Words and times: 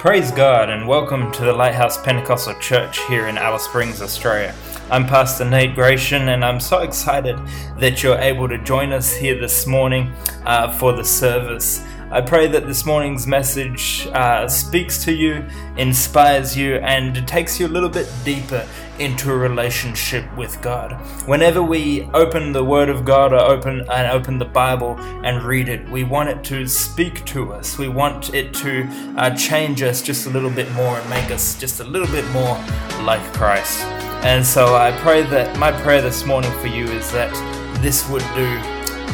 Praise 0.00 0.30
God 0.30 0.70
and 0.70 0.88
welcome 0.88 1.30
to 1.32 1.44
the 1.44 1.52
Lighthouse 1.52 2.02
Pentecostal 2.02 2.54
Church 2.54 3.00
here 3.06 3.28
in 3.28 3.36
Alice 3.36 3.64
Springs, 3.64 4.00
Australia. 4.00 4.54
I'm 4.90 5.06
Pastor 5.06 5.44
Nate 5.44 5.74
Gratian 5.74 6.30
and 6.30 6.42
I'm 6.42 6.58
so 6.58 6.78
excited 6.78 7.38
that 7.76 8.02
you're 8.02 8.16
able 8.16 8.48
to 8.48 8.56
join 8.56 8.94
us 8.94 9.14
here 9.14 9.38
this 9.38 9.66
morning 9.66 10.10
uh, 10.46 10.72
for 10.78 10.94
the 10.94 11.04
service. 11.04 11.84
I 12.12 12.20
pray 12.20 12.48
that 12.48 12.66
this 12.66 12.84
morning's 12.84 13.24
message 13.28 14.08
uh, 14.12 14.48
speaks 14.48 15.04
to 15.04 15.12
you, 15.12 15.46
inspires 15.76 16.56
you, 16.56 16.74
and 16.78 17.26
takes 17.28 17.60
you 17.60 17.68
a 17.68 17.72
little 17.72 17.88
bit 17.88 18.12
deeper 18.24 18.66
into 18.98 19.30
a 19.30 19.36
relationship 19.36 20.24
with 20.36 20.60
God. 20.60 20.94
Whenever 21.28 21.62
we 21.62 22.02
open 22.12 22.52
the 22.52 22.64
Word 22.64 22.88
of 22.88 23.04
God 23.04 23.32
or 23.32 23.38
open 23.38 23.88
and 23.88 24.10
open 24.10 24.38
the 24.38 24.44
Bible 24.44 24.98
and 25.24 25.44
read 25.44 25.68
it, 25.68 25.88
we 25.88 26.02
want 26.02 26.30
it 26.30 26.42
to 26.44 26.66
speak 26.66 27.24
to 27.26 27.52
us. 27.52 27.78
We 27.78 27.86
want 27.86 28.34
it 28.34 28.52
to 28.54 28.88
uh, 29.16 29.30
change 29.36 29.80
us 29.80 30.02
just 30.02 30.26
a 30.26 30.30
little 30.30 30.50
bit 30.50 30.68
more 30.72 30.98
and 30.98 31.08
make 31.10 31.30
us 31.30 31.56
just 31.60 31.78
a 31.78 31.84
little 31.84 32.08
bit 32.08 32.28
more 32.32 32.56
like 33.04 33.22
Christ. 33.34 33.84
And 34.24 34.44
so 34.44 34.74
I 34.74 34.90
pray 34.98 35.22
that 35.22 35.56
my 35.60 35.70
prayer 35.70 36.02
this 36.02 36.26
morning 36.26 36.50
for 36.58 36.66
you 36.66 36.86
is 36.86 37.12
that 37.12 37.32
this 37.80 38.08
would 38.08 38.26
do 38.34 38.60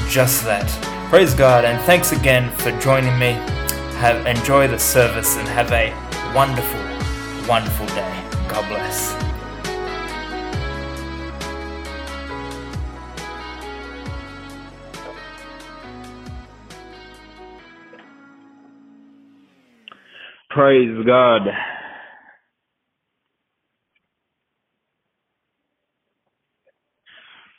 just 0.09 0.45
that. 0.45 0.96
Praise 1.09 1.35
God 1.35 1.65
and 1.65 1.81
thanks 1.87 2.11
again 2.11 2.51
for 2.57 2.73
joining 2.81 3.17
me. 3.17 3.35
Have 4.01 4.27
enjoy 4.27 4.67
the 4.67 4.77
service 4.77 5.37
and 5.37 5.47
have 5.47 5.71
a 5.71 5.95
wonderful, 6.35 6.81
wonderful 7.49 7.87
day. 7.95 8.25
God 8.49 8.69
bless. 8.69 9.15
Praise 20.51 21.07
God. 21.07 21.43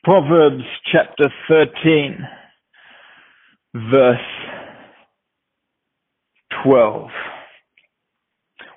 Proverbs 0.04 0.64
chapter 0.92 1.32
13, 1.48 2.18
verse 3.92 4.18
12. 6.64 7.10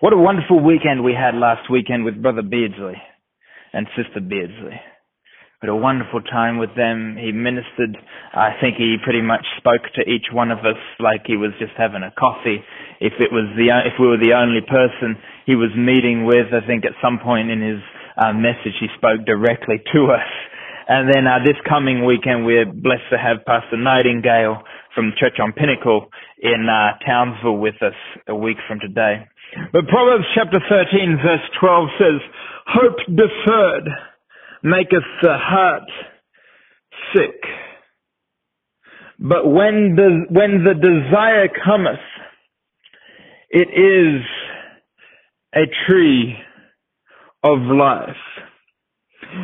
What 0.00 0.12
a 0.12 0.16
wonderful 0.16 0.62
weekend 0.62 1.04
we 1.04 1.12
had 1.14 1.34
last 1.34 1.70
weekend 1.70 2.04
with 2.04 2.22
Brother 2.22 2.42
Beardsley 2.42 2.96
and 3.72 3.86
Sister 3.96 4.20
Beardsley. 4.20 4.80
Had 5.60 5.68
a 5.68 5.76
wonderful 5.76 6.22
time 6.22 6.56
with 6.56 6.72
them. 6.74 7.18
He 7.20 7.32
ministered. 7.32 7.96
I 8.32 8.56
think 8.60 8.76
he 8.76 8.96
pretty 9.04 9.20
much 9.20 9.44
spoke 9.58 9.84
to 9.94 10.08
each 10.08 10.32
one 10.32 10.50
of 10.50 10.60
us 10.60 10.80
like 10.98 11.28
he 11.28 11.36
was 11.36 11.52
just 11.60 11.76
having 11.76 12.00
a 12.02 12.12
coffee. 12.16 12.64
If 13.00 13.20
it 13.20 13.28
was 13.28 13.44
the 13.60 13.68
if 13.84 14.00
we 14.00 14.08
were 14.08 14.16
the 14.16 14.32
only 14.32 14.64
person 14.64 15.20
he 15.44 15.54
was 15.56 15.68
meeting 15.76 16.24
with, 16.24 16.48
I 16.56 16.64
think 16.66 16.86
at 16.86 16.96
some 17.04 17.20
point 17.20 17.50
in 17.50 17.60
his 17.60 17.80
uh, 18.16 18.32
message 18.32 18.72
he 18.80 18.88
spoke 18.96 19.26
directly 19.28 19.84
to 19.92 20.16
us. 20.16 20.28
And 20.90 21.08
then 21.08 21.24
uh, 21.24 21.38
this 21.44 21.54
coming 21.68 22.04
weekend, 22.04 22.44
we're 22.44 22.66
blessed 22.66 23.06
to 23.12 23.16
have 23.16 23.46
Pastor 23.46 23.76
Nightingale 23.76 24.58
from 24.92 25.12
Church 25.16 25.38
on 25.40 25.52
Pinnacle 25.52 26.08
in 26.42 26.66
uh, 26.68 26.98
Townsville 27.06 27.58
with 27.58 27.80
us 27.80 27.94
a 28.26 28.34
week 28.34 28.56
from 28.66 28.80
today. 28.80 29.22
But 29.72 29.86
Proverbs 29.86 30.24
chapter 30.34 30.58
13 30.68 31.18
verse 31.22 31.46
12 31.60 31.88
says, 31.96 32.20
Hope 32.66 32.96
deferred 33.06 33.88
maketh 34.64 35.06
the 35.22 35.38
heart 35.38 35.88
sick. 37.14 37.38
But 39.20 39.46
when 39.46 39.94
the, 39.94 40.26
when 40.28 40.64
the 40.64 40.74
desire 40.74 41.46
cometh, 41.64 42.02
it 43.48 43.68
is 43.70 44.24
a 45.54 45.70
tree 45.86 46.34
of 47.44 47.60
life. 47.60 48.16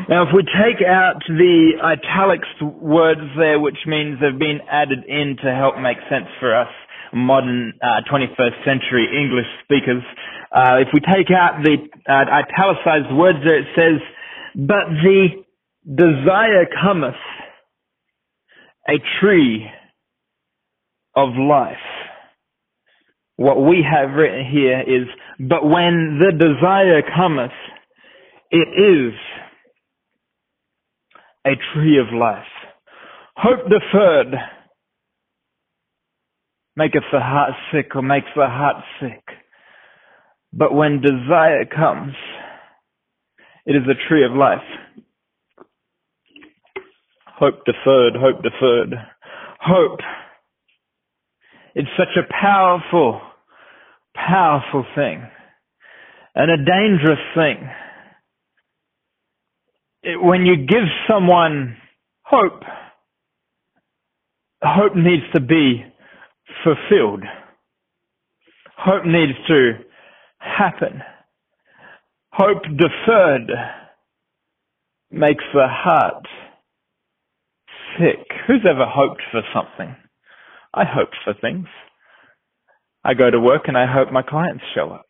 Now, 0.09 0.23
if 0.23 0.29
we 0.35 0.43
take 0.43 0.83
out 0.87 1.23
the 1.29 1.79
italics 1.83 2.49
words 2.61 3.21
there, 3.39 3.61
which 3.61 3.79
means 3.87 4.19
they've 4.21 4.39
been 4.39 4.61
added 4.71 5.05
in 5.07 5.37
to 5.45 5.55
help 5.55 5.79
make 5.79 5.99
sense 6.11 6.27
for 6.41 6.55
us 6.55 6.69
modern 7.13 7.73
uh, 7.81 8.03
21st 8.11 8.65
century 8.65 9.07
English 9.15 9.47
speakers, 9.63 10.03
uh, 10.51 10.83
if 10.83 10.89
we 10.93 11.01
take 11.01 11.31
out 11.31 11.63
the 11.63 11.77
uh, 12.09 12.25
italicized 12.27 13.15
words 13.15 13.39
there, 13.45 13.61
it 13.61 13.67
says, 13.77 14.01
but 14.57 14.91
the 15.03 15.29
desire 15.87 16.67
cometh 16.83 17.15
a 18.89 18.95
tree 19.21 19.67
of 21.15 21.31
life. 21.39 21.77
What 23.37 23.61
we 23.63 23.85
have 23.89 24.17
written 24.17 24.47
here 24.51 24.81
is, 24.81 25.07
but 25.39 25.65
when 25.65 26.19
the 26.19 26.33
desire 26.33 27.03
cometh, 27.17 27.53
it 28.51 28.69
is 28.69 29.13
a 31.47 31.55
tree 31.73 31.99
of 31.99 32.13
life. 32.13 32.45
Hope 33.37 33.69
deferred 33.71 34.35
maketh 36.77 37.05
the 37.13 37.21
heart 37.21 37.53
sick 37.73 37.95
or 37.95 38.03
makes 38.03 38.29
the 38.37 38.47
heart 38.47 38.85
sick. 39.01 39.23
But 40.53 40.75
when 40.75 41.01
desire 41.01 41.65
comes, 41.65 42.15
it 43.65 43.73
is 43.73 43.83
a 43.89 44.09
tree 44.09 44.25
of 44.25 44.33
life. 44.33 44.59
Hope 47.39 47.65
deferred, 47.67 48.15
hope 48.17 48.43
deferred. 48.43 48.95
Hope. 49.61 50.01
It's 51.75 51.89
such 51.99 52.17
a 52.17 52.33
powerful, 52.33 53.21
powerful 54.15 54.85
thing. 54.95 55.27
And 56.35 56.51
a 56.51 56.57
dangerous 56.57 57.21
thing. 57.35 57.69
When 60.07 60.47
you 60.47 60.57
give 60.57 60.85
someone 61.11 61.77
hope, 62.23 62.63
hope 64.63 64.95
needs 64.95 65.25
to 65.35 65.41
be 65.41 65.85
fulfilled. 66.63 67.25
Hope 68.79 69.05
needs 69.05 69.33
to 69.49 69.73
happen. 70.39 71.03
Hope 72.33 72.63
deferred 72.63 73.51
makes 75.11 75.45
the 75.53 75.67
heart 75.67 76.27
sick. 77.99 78.27
Who's 78.47 78.65
ever 78.69 78.87
hoped 78.87 79.23
for 79.33 79.43
something? 79.53 79.97
I 80.73 80.85
hope 80.85 81.09
for 81.25 81.35
things. 81.41 81.67
I 83.05 83.15
go 83.15 83.31
to 83.31 83.41
work 83.41 83.63
and 83.67 83.77
I 83.77 83.87
hope 83.93 84.13
my 84.13 84.23
clients 84.23 84.63
show 84.75 84.91
up. 84.91 85.07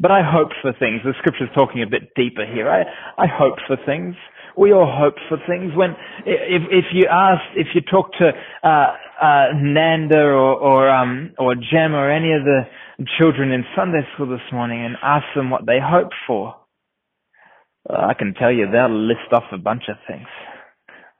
But 0.00 0.10
I 0.10 0.22
hope 0.22 0.50
for 0.60 0.72
things. 0.78 1.00
The 1.04 1.14
scripture's 1.18 1.48
talking 1.54 1.82
a 1.82 1.86
bit 1.86 2.14
deeper 2.16 2.44
here. 2.46 2.68
I, 2.68 2.82
I 3.22 3.26
hope 3.26 3.56
for 3.66 3.76
things. 3.86 4.14
We 4.56 4.72
all 4.72 4.90
hope 4.90 5.14
for 5.28 5.38
things. 5.48 5.72
When, 5.74 5.90
if, 6.26 6.62
if 6.70 6.84
you 6.92 7.08
ask, 7.10 7.40
if 7.56 7.68
you 7.74 7.80
talk 7.80 8.12
to, 8.18 8.32
uh, 8.62 8.96
uh, 9.22 9.46
Nanda 9.54 10.20
or, 10.20 10.54
or, 10.58 10.90
um, 10.90 11.32
or 11.38 11.54
Jem 11.54 11.94
or 11.94 12.10
any 12.10 12.32
of 12.32 12.44
the 12.44 12.62
children 13.18 13.52
in 13.52 13.64
Sunday 13.74 14.02
school 14.12 14.28
this 14.28 14.52
morning 14.52 14.84
and 14.84 14.96
ask 15.02 15.24
them 15.34 15.48
what 15.48 15.64
they 15.64 15.78
hope 15.82 16.10
for, 16.26 16.56
well, 17.88 18.00
I 18.10 18.14
can 18.14 18.34
tell 18.34 18.52
you 18.52 18.66
they'll 18.70 18.90
list 18.90 19.32
off 19.32 19.44
a 19.52 19.58
bunch 19.58 19.84
of 19.88 19.96
things. 20.06 20.28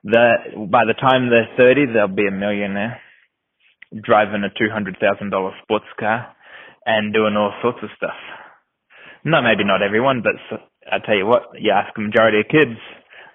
That 0.04 0.68
by 0.70 0.84
the 0.84 0.94
time 0.94 1.30
they're 1.30 1.48
30, 1.56 1.92
they'll 1.94 2.08
be 2.08 2.26
a 2.26 2.32
millionaire, 2.32 3.00
driving 4.02 4.42
a 4.44 4.50
$200,000 4.50 5.62
sports 5.62 5.86
car 5.98 6.34
and 6.86 7.12
doing 7.12 7.36
all 7.36 7.52
sorts 7.62 7.78
of 7.82 7.90
stuff. 7.96 8.16
No, 9.24 9.40
maybe 9.40 9.64
not 9.64 9.82
everyone, 9.82 10.22
but 10.22 10.34
I 10.90 10.98
tell 11.04 11.16
you 11.16 11.26
what, 11.26 11.54
you 11.58 11.70
ask 11.70 11.94
the 11.94 12.02
majority 12.02 12.40
of 12.40 12.50
kids, 12.50 12.78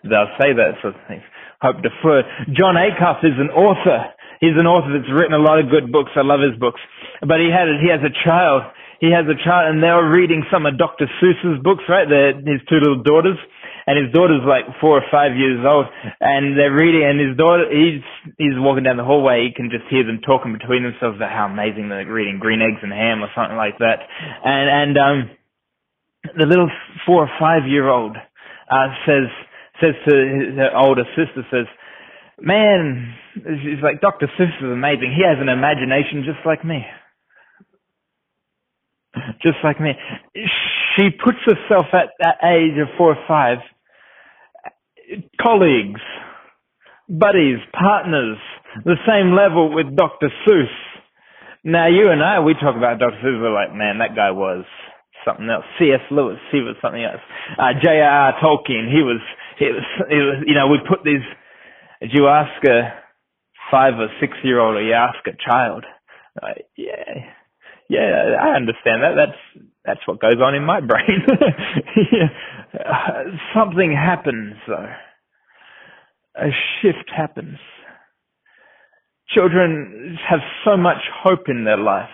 they'll 0.03 0.35
say 0.39 0.51
that 0.53 0.79
sort 0.81 0.95
of 0.95 1.01
thing. 1.07 1.23
Hope 1.61 1.77
deferred. 1.81 2.25
Jon 2.53 2.75
Acuff 2.75 3.23
is 3.23 3.39
an 3.39 3.49
author 3.49 4.13
He's 4.39 4.57
an 4.57 4.69
author 4.69 4.93
that's 4.93 5.09
written 5.09 5.33
a 5.33 5.41
lot 5.41 5.57
of 5.57 5.69
good 5.73 5.91
books. 5.91 6.13
I 6.15 6.21
love 6.21 6.41
his 6.41 6.57
books. 6.59 6.81
But 7.21 7.41
he 7.41 7.49
had 7.49 7.65
he 7.81 7.89
has 7.89 8.01
a 8.05 8.13
child. 8.25 8.69
He 9.01 9.09
has 9.13 9.25
a 9.25 9.37
child, 9.37 9.73
and 9.73 9.81
they 9.81 9.93
were 9.93 10.09
reading 10.09 10.41
some 10.49 10.65
of 10.65 10.77
Dr. 10.77 11.05
Seuss's 11.21 11.61
books, 11.61 11.85
right? 11.89 12.09
They're, 12.09 12.33
his 12.33 12.61
two 12.65 12.81
little 12.81 13.01
daughters, 13.03 13.37
and 13.87 13.95
his 13.95 14.13
daughter's 14.13 14.43
like 14.43 14.67
four 14.79 14.99
or 14.99 15.07
five 15.09 15.33
years 15.35 15.63
old, 15.65 15.87
and 16.19 16.59
they're 16.59 16.75
reading, 16.75 17.07
and 17.07 17.17
his 17.17 17.37
daughter, 17.37 17.65
he's 17.71 18.03
he's 18.37 18.59
walking 18.59 18.83
down 18.83 18.97
the 18.97 19.07
hallway. 19.07 19.47
He 19.47 19.55
can 19.55 19.71
just 19.71 19.87
hear 19.89 20.05
them 20.05 20.19
talking 20.19 20.53
between 20.53 20.83
themselves 20.83 21.15
about 21.17 21.31
how 21.31 21.47
amazing 21.47 21.89
they're 21.89 22.05
reading 22.05 22.37
Green 22.37 22.61
Eggs 22.61 22.83
and 22.83 22.91
Ham 22.91 23.23
or 23.23 23.31
something 23.33 23.57
like 23.57 23.79
that. 23.79 24.03
And 24.43 24.67
and 24.67 24.93
um, 24.99 25.17
the 26.37 26.45
little 26.45 26.69
four 27.07 27.23
or 27.23 27.31
five 27.39 27.63
year 27.65 27.87
old 27.87 28.17
uh, 28.69 28.87
says 29.07 29.31
says 29.81 29.95
to 30.05 30.13
his, 30.13 30.59
her 30.59 30.75
older 30.75 31.07
sister 31.15 31.47
says 31.49 31.65
Man, 32.39 33.15
she's 33.33 33.81
like, 33.81 34.01
Dr. 34.01 34.27
Seuss 34.37 34.57
is 34.57 34.71
amazing. 34.71 35.13
He 35.15 35.23
has 35.25 35.37
an 35.41 35.49
imagination 35.49 36.23
just 36.23 36.45
like 36.45 36.63
me. 36.63 36.85
Just 39.41 39.57
like 39.63 39.81
me. 39.81 39.93
She 40.95 41.09
puts 41.09 41.39
herself 41.45 41.87
at 41.93 42.09
that 42.19 42.37
age 42.43 42.77
of 42.79 42.89
four 42.97 43.15
or 43.15 43.23
five, 43.27 43.57
colleagues, 45.41 46.01
buddies, 47.09 47.59
partners, 47.73 48.37
the 48.85 48.97
same 49.07 49.33
level 49.35 49.73
with 49.73 49.95
Dr. 49.95 50.29
Seuss. 50.45 50.71
Now 51.63 51.87
you 51.87 52.09
and 52.11 52.23
I, 52.23 52.39
we 52.39 52.53
talk 52.53 52.75
about 52.75 52.99
Dr. 52.99 53.17
Seuss, 53.23 53.41
we're 53.41 53.53
like, 53.53 53.73
man, 53.75 53.99
that 53.99 54.15
guy 54.15 54.31
was 54.31 54.65
something 55.25 55.49
else. 55.49 55.65
C.S. 55.79 56.01
Lewis, 56.11 56.39
he 56.51 56.59
was 56.61 56.75
something 56.81 57.03
else. 57.03 57.21
Uh. 57.57 57.73
Tolkien, 58.41 58.91
he 58.91 59.01
was, 59.03 59.21
he 59.59 59.65
was, 59.65 59.83
he 60.09 60.15
was, 60.15 60.43
you 60.45 60.55
know, 60.55 60.67
we 60.67 60.79
put 60.87 61.03
these, 61.03 61.23
did 62.01 62.11
you 62.13 62.27
ask 62.27 62.63
a 62.65 62.93
five 63.71 63.95
or 63.95 64.07
six 64.21 64.33
year 64.43 64.59
old 64.59 64.75
or 64.75 64.81
you 64.81 64.93
ask 64.93 65.19
a 65.27 65.35
child, 65.43 65.83
uh, 66.41 66.53
yeah, 66.77 67.33
yeah, 67.89 68.35
I 68.39 68.55
understand 68.55 69.01
that. 69.03 69.15
That's, 69.15 69.65
that's 69.85 70.07
what 70.07 70.19
goes 70.19 70.39
on 70.43 70.55
in 70.55 70.63
my 70.63 70.81
brain. 70.81 71.23
yeah. 72.11 72.27
Something 73.55 73.91
happens 73.91 74.55
though. 74.67 74.93
A 76.35 76.49
shift 76.81 77.09
happens. 77.15 77.57
Children 79.29 80.17
have 80.29 80.39
so 80.63 80.77
much 80.77 81.01
hope 81.23 81.49
in 81.49 81.63
their 81.65 81.77
life 81.77 82.09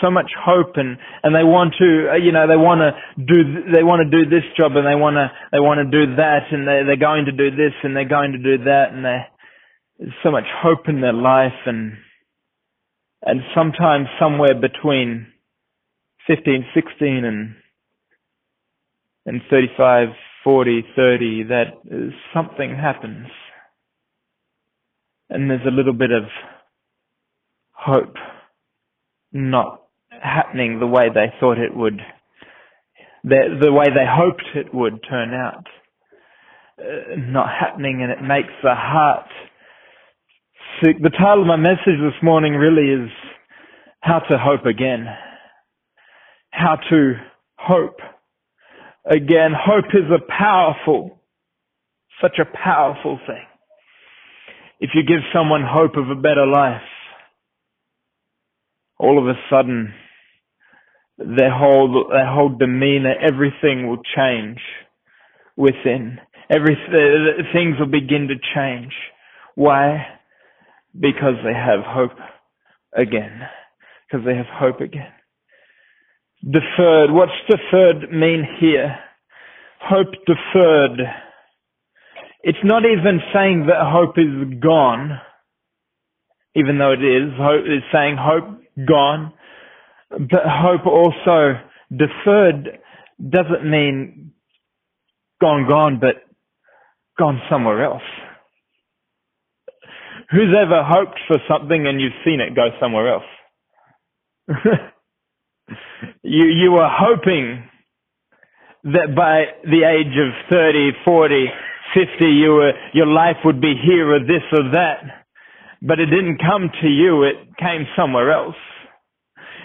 so 0.00 0.10
much 0.10 0.30
hope 0.38 0.76
and 0.76 0.98
and 1.22 1.34
they 1.34 1.44
want 1.44 1.74
to 1.78 2.12
uh, 2.12 2.16
you 2.16 2.32
know 2.32 2.46
they 2.46 2.56
want 2.56 2.80
to 2.80 2.92
do 3.24 3.72
they 3.72 3.82
want 3.82 4.04
to 4.04 4.10
do 4.10 4.28
this 4.28 4.44
job 4.56 4.76
and 4.76 4.86
they 4.86 4.98
want 4.98 5.16
to 5.16 5.30
they 5.52 5.60
want 5.60 5.80
to 5.80 5.88
do 5.88 6.16
that 6.16 6.52
and 6.52 6.66
they 6.68 6.82
they're 6.84 7.00
going 7.00 7.24
to 7.24 7.32
do 7.32 7.50
this 7.50 7.72
and 7.82 7.96
they're 7.96 8.08
going 8.08 8.32
to 8.32 8.38
do 8.38 8.64
that 8.64 8.92
and 8.92 9.04
there's 9.04 10.12
so 10.22 10.30
much 10.30 10.44
hope 10.62 10.88
in 10.88 11.00
their 11.00 11.14
life 11.16 11.64
and 11.66 11.92
and 13.22 13.40
sometimes 13.54 14.06
somewhere 14.20 14.54
between 14.54 15.26
15 16.26 16.64
16 16.74 17.24
and 17.24 17.54
and 19.26 19.42
35 19.50 20.08
40 20.44 20.84
30 20.94 21.42
that 21.44 21.64
something 22.32 22.74
happens 22.74 23.26
and 25.28 25.50
there's 25.50 25.66
a 25.66 25.74
little 25.74 25.92
bit 25.92 26.12
of 26.12 26.24
hope 27.72 28.14
not 29.32 29.82
happening 30.10 30.78
the 30.78 30.86
way 30.86 31.08
they 31.12 31.32
thought 31.40 31.58
it 31.58 31.74
would, 31.76 32.00
the, 33.24 33.58
the 33.60 33.72
way 33.72 33.86
they 33.86 34.06
hoped 34.08 34.44
it 34.54 34.72
would 34.74 35.00
turn 35.08 35.34
out. 35.34 35.66
Uh, 36.78 37.16
not 37.16 37.48
happening 37.48 38.02
and 38.02 38.12
it 38.12 38.22
makes 38.22 38.52
the 38.62 38.74
heart 38.74 39.26
sick. 40.82 40.96
The 41.02 41.10
title 41.10 41.42
of 41.42 41.46
my 41.46 41.56
message 41.56 41.98
this 42.00 42.22
morning 42.22 42.52
really 42.52 43.04
is 43.04 43.10
How 44.00 44.18
to 44.18 44.38
Hope 44.38 44.66
Again. 44.66 45.06
How 46.50 46.76
to 46.90 47.14
hope 47.56 47.98
again. 49.10 49.52
Hope 49.56 49.86
is 49.94 50.10
a 50.10 50.20
powerful, 50.30 51.18
such 52.20 52.38
a 52.40 52.46
powerful 52.46 53.18
thing. 53.26 53.44
If 54.80 54.90
you 54.94 55.02
give 55.04 55.20
someone 55.34 55.62
hope 55.66 55.96
of 55.96 56.10
a 56.10 56.20
better 56.20 56.46
life, 56.46 56.82
all 58.98 59.18
of 59.18 59.26
a 59.28 59.38
sudden 59.50 59.94
their 61.18 61.50
whole 61.52 62.08
their 62.10 62.26
whole 62.30 62.50
demeanor, 62.50 63.14
everything 63.20 63.88
will 63.88 64.02
change 64.16 64.58
within. 65.56 66.18
Every 66.50 66.76
things 67.52 67.76
will 67.80 67.86
begin 67.90 68.28
to 68.28 68.34
change. 68.54 68.92
Why? 69.54 70.06
Because 70.98 71.34
they 71.44 71.54
have 71.54 71.80
hope 71.84 72.18
again. 72.96 73.40
Because 74.10 74.26
they 74.26 74.36
have 74.36 74.46
hope 74.52 74.80
again. 74.80 75.12
Deferred. 76.44 77.10
What's 77.10 77.32
deferred 77.48 78.12
mean 78.12 78.46
here? 78.60 78.98
Hope 79.80 80.12
deferred. 80.26 81.00
It's 82.42 82.58
not 82.62 82.84
even 82.84 83.20
saying 83.34 83.66
that 83.66 83.78
hope 83.80 84.18
is 84.18 84.60
gone, 84.60 85.20
even 86.54 86.78
though 86.78 86.92
it 86.92 87.02
is. 87.02 87.32
Hope 87.36 87.64
is 87.64 87.82
saying 87.92 88.16
hope 88.18 88.60
gone. 88.86 89.32
But 90.10 90.42
hope 90.46 90.86
also 90.86 91.60
deferred 91.90 92.78
doesn't 93.18 93.68
mean 93.68 94.32
gone, 95.40 95.66
gone, 95.68 95.98
but 96.00 96.16
gone 97.18 97.40
somewhere 97.50 97.84
else. 97.84 98.02
Who's 100.30 100.54
ever 100.60 100.82
hoped 100.84 101.18
for 101.28 101.38
something 101.48 101.86
and 101.86 102.00
you've 102.00 102.12
seen 102.24 102.40
it 102.40 102.54
go 102.54 102.68
somewhere 102.80 103.14
else? 103.14 103.24
you, 106.22 106.46
you 106.46 106.72
were 106.72 106.88
hoping 106.90 107.64
that 108.84 109.14
by 109.16 109.46
the 109.64 109.82
age 109.82 110.14
of 110.14 110.30
30, 110.50 110.92
40, 111.04 111.46
50, 111.94 112.24
you 112.24 112.50
were, 112.50 112.72
your 112.92 113.06
life 113.06 113.36
would 113.44 113.60
be 113.60 113.74
here 113.84 114.14
or 114.14 114.20
this 114.20 114.44
or 114.52 114.70
that. 114.70 115.26
But 115.82 116.00
it 116.00 116.06
didn't 116.06 116.38
come 116.38 116.70
to 116.82 116.88
you, 116.88 117.24
it 117.24 117.36
came 117.58 117.86
somewhere 117.96 118.30
else. 118.32 118.56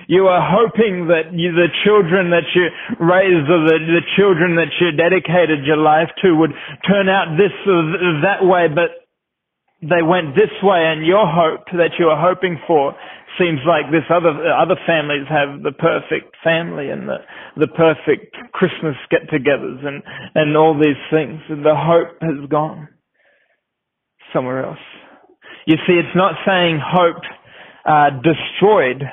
You 0.07 0.23
were 0.23 0.41
hoping 0.41 1.07
that 1.07 1.31
you, 1.31 1.53
the 1.53 1.69
children 1.85 2.31
that 2.31 2.43
you 2.55 2.67
raised 2.99 3.47
or 3.47 3.63
the, 3.63 3.77
the 3.79 4.05
children 4.17 4.55
that 4.57 4.73
you 4.81 4.91
dedicated 4.91 5.63
your 5.65 5.77
life 5.77 6.09
to 6.23 6.35
would 6.35 6.51
turn 6.89 7.07
out 7.07 7.37
this 7.37 7.53
or 7.63 8.19
that 8.25 8.43
way, 8.43 8.67
but 8.67 9.07
they 9.81 10.01
went 10.01 10.35
this 10.35 10.51
way 10.61 10.83
and 10.85 11.05
your 11.05 11.25
hope 11.25 11.65
that 11.73 11.97
you 11.97 12.05
were 12.05 12.19
hoping 12.19 12.59
for 12.67 12.93
seems 13.39 13.59
like 13.67 13.91
this 13.91 14.03
other 14.09 14.31
other 14.53 14.75
families 14.85 15.27
have 15.29 15.63
the 15.63 15.71
perfect 15.71 16.35
family 16.43 16.89
and 16.89 17.07
the 17.07 17.17
the 17.57 17.67
perfect 17.67 18.35
Christmas 18.53 18.95
get-togethers 19.09 19.85
and 19.85 20.03
and 20.35 20.57
all 20.57 20.73
these 20.73 20.99
things. 21.11 21.41
and 21.49 21.65
The 21.65 21.75
hope 21.75 22.17
has 22.21 22.49
gone 22.49 22.87
somewhere 24.33 24.65
else. 24.65 24.79
You 25.65 25.75
see, 25.87 25.93
it's 25.93 26.15
not 26.15 26.35
saying 26.45 26.79
hope 26.83 27.23
uh, 27.85 28.09
destroyed 28.21 29.03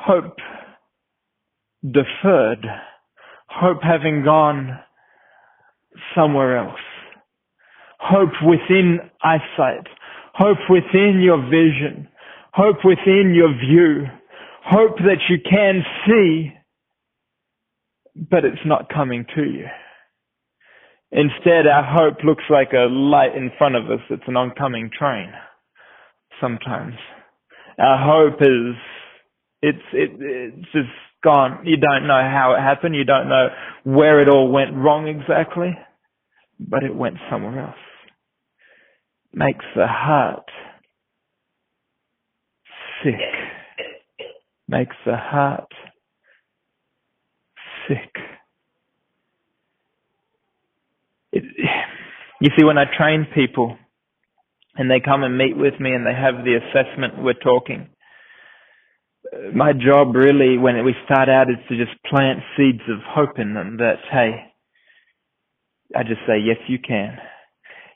hope 0.00 0.36
deferred, 1.82 2.64
hope 3.48 3.82
having 3.82 4.24
gone 4.24 4.78
somewhere 6.14 6.56
else, 6.56 6.80
hope 7.98 8.32
within 8.44 8.98
eyesight, 9.22 9.86
hope 10.34 10.58
within 10.70 11.20
your 11.22 11.42
vision, 11.44 12.08
hope 12.52 12.78
within 12.84 13.32
your 13.34 13.52
view, 13.54 14.06
hope 14.64 14.96
that 14.98 15.18
you 15.28 15.38
can 15.48 15.82
see, 16.06 16.52
but 18.30 18.44
it's 18.44 18.64
not 18.66 18.88
coming 18.92 19.24
to 19.34 19.42
you. 19.42 19.66
Instead, 21.12 21.66
our 21.66 21.84
hope 21.84 22.22
looks 22.24 22.44
like 22.48 22.72
a 22.72 22.88
light 22.88 23.34
in 23.34 23.50
front 23.58 23.74
of 23.74 23.84
us. 23.90 24.00
It's 24.10 24.22
an 24.26 24.36
oncoming 24.36 24.90
train. 24.96 25.32
Sometimes. 26.40 26.94
Our 27.78 27.98
hope 28.30 28.40
is 28.40 28.76
it's 29.62 29.78
it, 29.92 30.10
it's 30.18 30.72
just 30.72 30.88
gone. 31.22 31.66
You 31.66 31.76
don't 31.76 32.06
know 32.06 32.20
how 32.20 32.54
it 32.56 32.62
happened. 32.62 32.94
You 32.94 33.04
don't 33.04 33.28
know 33.28 33.48
where 33.84 34.22
it 34.22 34.28
all 34.28 34.50
went 34.50 34.74
wrong 34.74 35.08
exactly, 35.08 35.76
but 36.58 36.82
it 36.82 36.94
went 36.94 37.16
somewhere 37.30 37.58
else. 37.58 37.74
Makes 39.32 39.64
the 39.74 39.86
heart 39.86 40.48
sick. 43.04 43.14
Makes 44.68 44.96
the 45.04 45.16
heart 45.16 45.72
sick. 47.88 48.14
It, 51.32 51.44
you 52.40 52.50
see, 52.58 52.64
when 52.64 52.78
I 52.78 52.84
train 52.96 53.26
people 53.34 53.76
and 54.76 54.90
they 54.90 55.00
come 55.00 55.24
and 55.24 55.36
meet 55.36 55.56
with 55.56 55.78
me 55.80 55.90
and 55.90 56.06
they 56.06 56.14
have 56.14 56.44
the 56.44 56.58
assessment, 56.58 57.22
we're 57.22 57.34
talking 57.34 57.88
my 59.54 59.72
job 59.72 60.14
really 60.14 60.58
when 60.58 60.82
we 60.84 60.94
start 61.04 61.28
out 61.28 61.50
is 61.50 61.56
to 61.68 61.76
just 61.76 61.96
plant 62.04 62.40
seeds 62.56 62.82
of 62.88 62.98
hope 63.02 63.38
in 63.38 63.54
them 63.54 63.76
that 63.78 63.96
hey 64.10 64.52
i 65.96 66.02
just 66.02 66.20
say 66.26 66.38
yes 66.38 66.56
you 66.68 66.78
can 66.78 67.16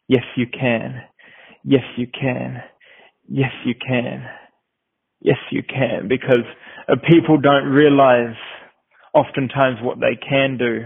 yes 0.08 0.24
you 0.36 0.46
can 0.46 1.02
yes 1.64 1.82
you 1.96 2.06
can 2.06 2.62
yes 3.28 3.52
you 3.64 3.74
can 3.74 4.24
yes 5.24 5.38
you 5.50 5.62
can 5.64 6.06
because 6.08 6.46
uh, 6.88 6.94
people 7.10 7.40
don't 7.40 7.66
realize 7.66 8.36
oftentimes 9.14 9.78
what 9.82 9.98
they 10.00 10.16
can 10.16 10.58
do 10.58 10.82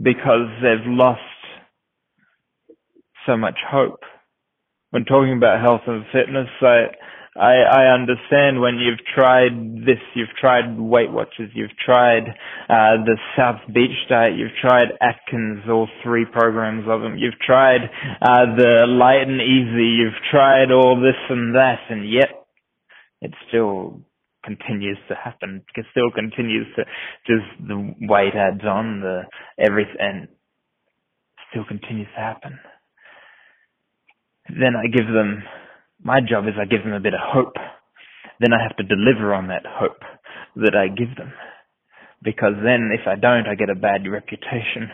because 0.00 0.48
they've 0.62 0.86
lost 0.86 1.20
so 3.26 3.36
much 3.36 3.58
hope. 3.68 4.00
When 4.90 5.04
talking 5.04 5.36
about 5.36 5.60
health 5.62 5.82
and 5.86 6.04
fitness 6.12 6.48
I 6.60 6.86
I, 7.34 7.62
I 7.62 7.94
understand 7.94 8.60
when 8.60 8.76
you've 8.76 9.00
tried 9.14 9.86
this, 9.86 9.96
you've 10.14 10.36
tried 10.38 10.78
Weight 10.78 11.10
Watchers, 11.10 11.50
you've 11.54 11.74
tried 11.82 12.24
uh, 12.68 13.00
the 13.06 13.16
South 13.38 13.60
Beach 13.72 13.96
diet, 14.10 14.36
you've 14.36 14.52
tried 14.60 14.88
Atkins, 15.00 15.62
all 15.66 15.88
three 16.04 16.26
programs 16.26 16.84
of 16.86 17.00
them, 17.00 17.16
you've 17.16 17.38
tried 17.40 17.88
uh, 18.20 18.54
the 18.54 18.84
Light 18.86 19.26
and 19.26 19.40
Easy, 19.40 19.96
you've 19.96 20.20
tried 20.30 20.70
all 20.72 21.00
this 21.00 21.16
and 21.30 21.54
that, 21.54 21.78
and 21.88 22.10
yet 22.10 22.41
it 23.22 23.32
still 23.48 24.02
continues 24.44 24.98
to 25.08 25.16
happen. 25.16 25.64
It 25.76 25.86
still 25.92 26.10
continues 26.12 26.68
to 26.76 26.84
just 27.26 27.68
the 27.68 27.94
weight 28.02 28.34
adds 28.36 28.64
on, 28.64 29.00
the 29.02 29.22
everything 29.58 30.28
still 31.50 31.64
continues 31.68 32.08
to 32.16 32.20
happen. 32.20 32.58
Then 34.50 34.74
I 34.76 34.88
give 34.88 35.06
them 35.06 35.44
My 36.04 36.20
job 36.20 36.46
is 36.46 36.54
I 36.60 36.66
give 36.66 36.84
them 36.84 36.94
a 36.94 37.00
bit 37.00 37.14
of 37.14 37.20
hope. 37.22 37.56
Then 38.40 38.52
I 38.52 38.62
have 38.62 38.76
to 38.78 38.84
deliver 38.84 39.34
on 39.34 39.48
that 39.48 39.64
hope 39.66 40.00
that 40.56 40.76
I 40.76 40.88
give 40.88 41.16
them. 41.16 41.32
Because 42.22 42.54
then 42.64 42.90
if 42.92 43.06
I 43.06 43.16
don't, 43.16 43.48
I 43.48 43.54
get 43.56 43.70
a 43.70 43.76
bad 43.76 44.08
reputation. 44.10 44.90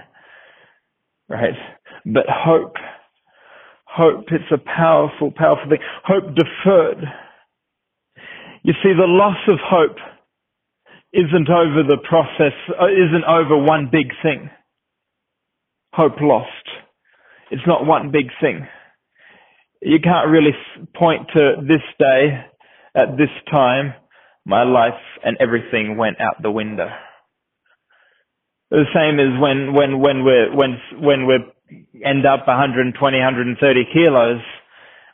Right? 1.28 1.54
But 2.06 2.26
hope, 2.28 2.76
hope, 3.86 4.26
it's 4.30 4.52
a 4.52 4.58
powerful, 4.58 5.32
powerful 5.36 5.70
thing. 5.70 5.80
Hope 6.04 6.34
deferred. 6.34 7.04
You 8.68 8.74
see, 8.82 8.92
the 8.92 9.08
loss 9.08 9.38
of 9.48 9.56
hope 9.64 9.96
isn't 11.14 11.48
over 11.48 11.88
the 11.88 11.96
process, 12.06 12.52
uh, 12.78 12.88
isn't 12.88 13.24
over 13.24 13.56
one 13.56 13.88
big 13.90 14.08
thing. 14.22 14.50
Hope 15.94 16.20
lost. 16.20 16.68
It's 17.50 17.66
not 17.66 17.86
one 17.86 18.10
big 18.10 18.26
thing. 18.42 18.66
You 19.80 19.96
can't 20.04 20.28
really 20.28 20.50
point 20.94 21.28
to 21.34 21.54
this 21.66 21.80
day, 21.98 22.44
at 22.94 23.16
this 23.16 23.30
time, 23.50 23.94
my 24.44 24.64
life 24.64 25.00
and 25.24 25.38
everything 25.40 25.96
went 25.96 26.20
out 26.20 26.42
the 26.42 26.50
window. 26.50 26.90
The 28.70 28.84
same 28.92 29.18
as 29.18 29.40
when, 29.40 29.72
when, 29.72 29.98
when 29.98 30.24
we're, 30.24 30.54
when, 30.54 30.78
when 31.00 31.26
we 31.26 31.36
end 32.04 32.26
up 32.26 32.46
120, 32.46 32.92
130 33.00 33.84
kilos, 33.94 34.42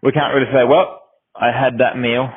we 0.03 0.11
can't 0.11 0.35
really 0.35 0.51
say, 0.53 0.65
well, 0.69 1.03
I 1.37 1.53
had 1.53 1.79
that 1.79 1.97
meal 1.97 2.31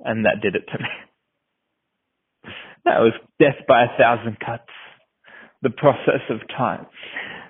and 0.00 0.24
that 0.24 0.40
did 0.42 0.54
it 0.54 0.64
to 0.72 0.78
me. 0.78 0.88
That 2.84 3.00
was 3.00 3.14
death 3.40 3.66
by 3.66 3.82
a 3.82 3.98
thousand 3.98 4.38
cuts. 4.38 4.70
The 5.60 5.70
process 5.70 6.22
of 6.30 6.38
time. 6.56 6.86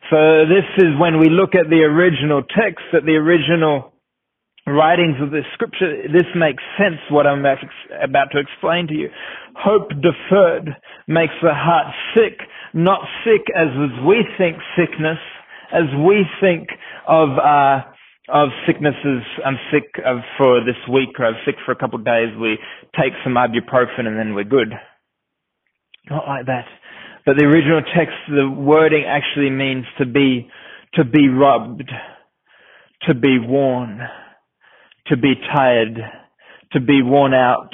So 0.09 0.47
this 0.49 0.65
is 0.79 0.97
when 0.99 1.19
we 1.19 1.29
look 1.29 1.55
at 1.55 1.69
the 1.69 1.83
original 1.83 2.41
text, 2.41 2.87
at 2.95 3.05
the 3.05 3.21
original 3.21 3.93
writings 4.67 5.17
of 5.21 5.31
the 5.31 5.43
scripture, 5.55 6.09
this 6.13 6.27
makes 6.35 6.63
sense 6.79 6.99
what 7.11 7.27
I'm 7.27 7.45
about 7.45 8.29
to 8.33 8.39
explain 8.39 8.87
to 8.89 8.95
you. 8.95 9.09
Hope 9.57 9.91
deferred 9.91 10.75
makes 11.07 11.35
the 11.43 11.55
heart 11.55 11.95
sick, 12.15 12.39
not 12.75 13.01
sick 13.25 13.47
as 13.55 13.69
we 14.07 14.25
think 14.39 14.57
sickness, 14.77 15.19
as 15.73 15.85
we 16.07 16.25
think 16.41 16.69
of, 17.07 17.31
uh, 17.39 17.83
of 18.29 18.49
sicknesses, 18.67 19.23
I'm 19.45 19.59
sick 19.73 20.03
of 20.05 20.19
for 20.37 20.61
this 20.65 20.77
week 20.93 21.11
or 21.19 21.27
I'm 21.27 21.37
sick 21.45 21.57
for 21.65 21.73
a 21.73 21.77
couple 21.77 21.99
of 21.99 22.05
days, 22.05 22.29
we 22.41 22.59
take 23.01 23.13
some 23.23 23.35
ibuprofen 23.35 24.07
and 24.07 24.19
then 24.19 24.35
we're 24.35 24.45
good. 24.45 24.73
Not 26.11 26.27
like 26.27 26.47
that. 26.47 26.67
But 27.25 27.37
the 27.37 27.45
original 27.45 27.83
text, 27.83 28.15
the 28.29 28.49
wording 28.49 29.05
actually 29.07 29.51
means 29.51 29.85
to 29.99 30.07
be, 30.07 30.49
to 30.95 31.05
be 31.05 31.29
rubbed, 31.29 31.91
to 33.03 33.15
be 33.15 33.39
worn, 33.39 34.01
to 35.09 35.17
be 35.17 35.35
tired, 35.55 35.99
to 36.73 36.81
be 36.81 37.03
worn 37.03 37.35
out, 37.35 37.71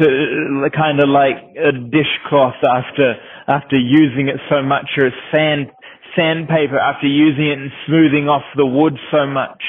to 0.00 0.68
kind 0.76 1.00
of 1.00 1.08
like 1.08 1.36
a 1.56 1.72
dishcloth 1.72 2.60
after, 2.62 3.14
after 3.46 3.76
using 3.76 4.28
it 4.28 4.36
so 4.50 4.62
much 4.62 4.86
or 4.98 5.06
a 5.06 5.12
sand, 5.32 5.70
sandpaper 6.16 6.78
after 6.78 7.06
using 7.06 7.48
it 7.50 7.58
and 7.58 7.70
smoothing 7.86 8.28
off 8.28 8.44
the 8.56 8.66
wood 8.66 8.94
so 9.10 9.26
much. 9.26 9.62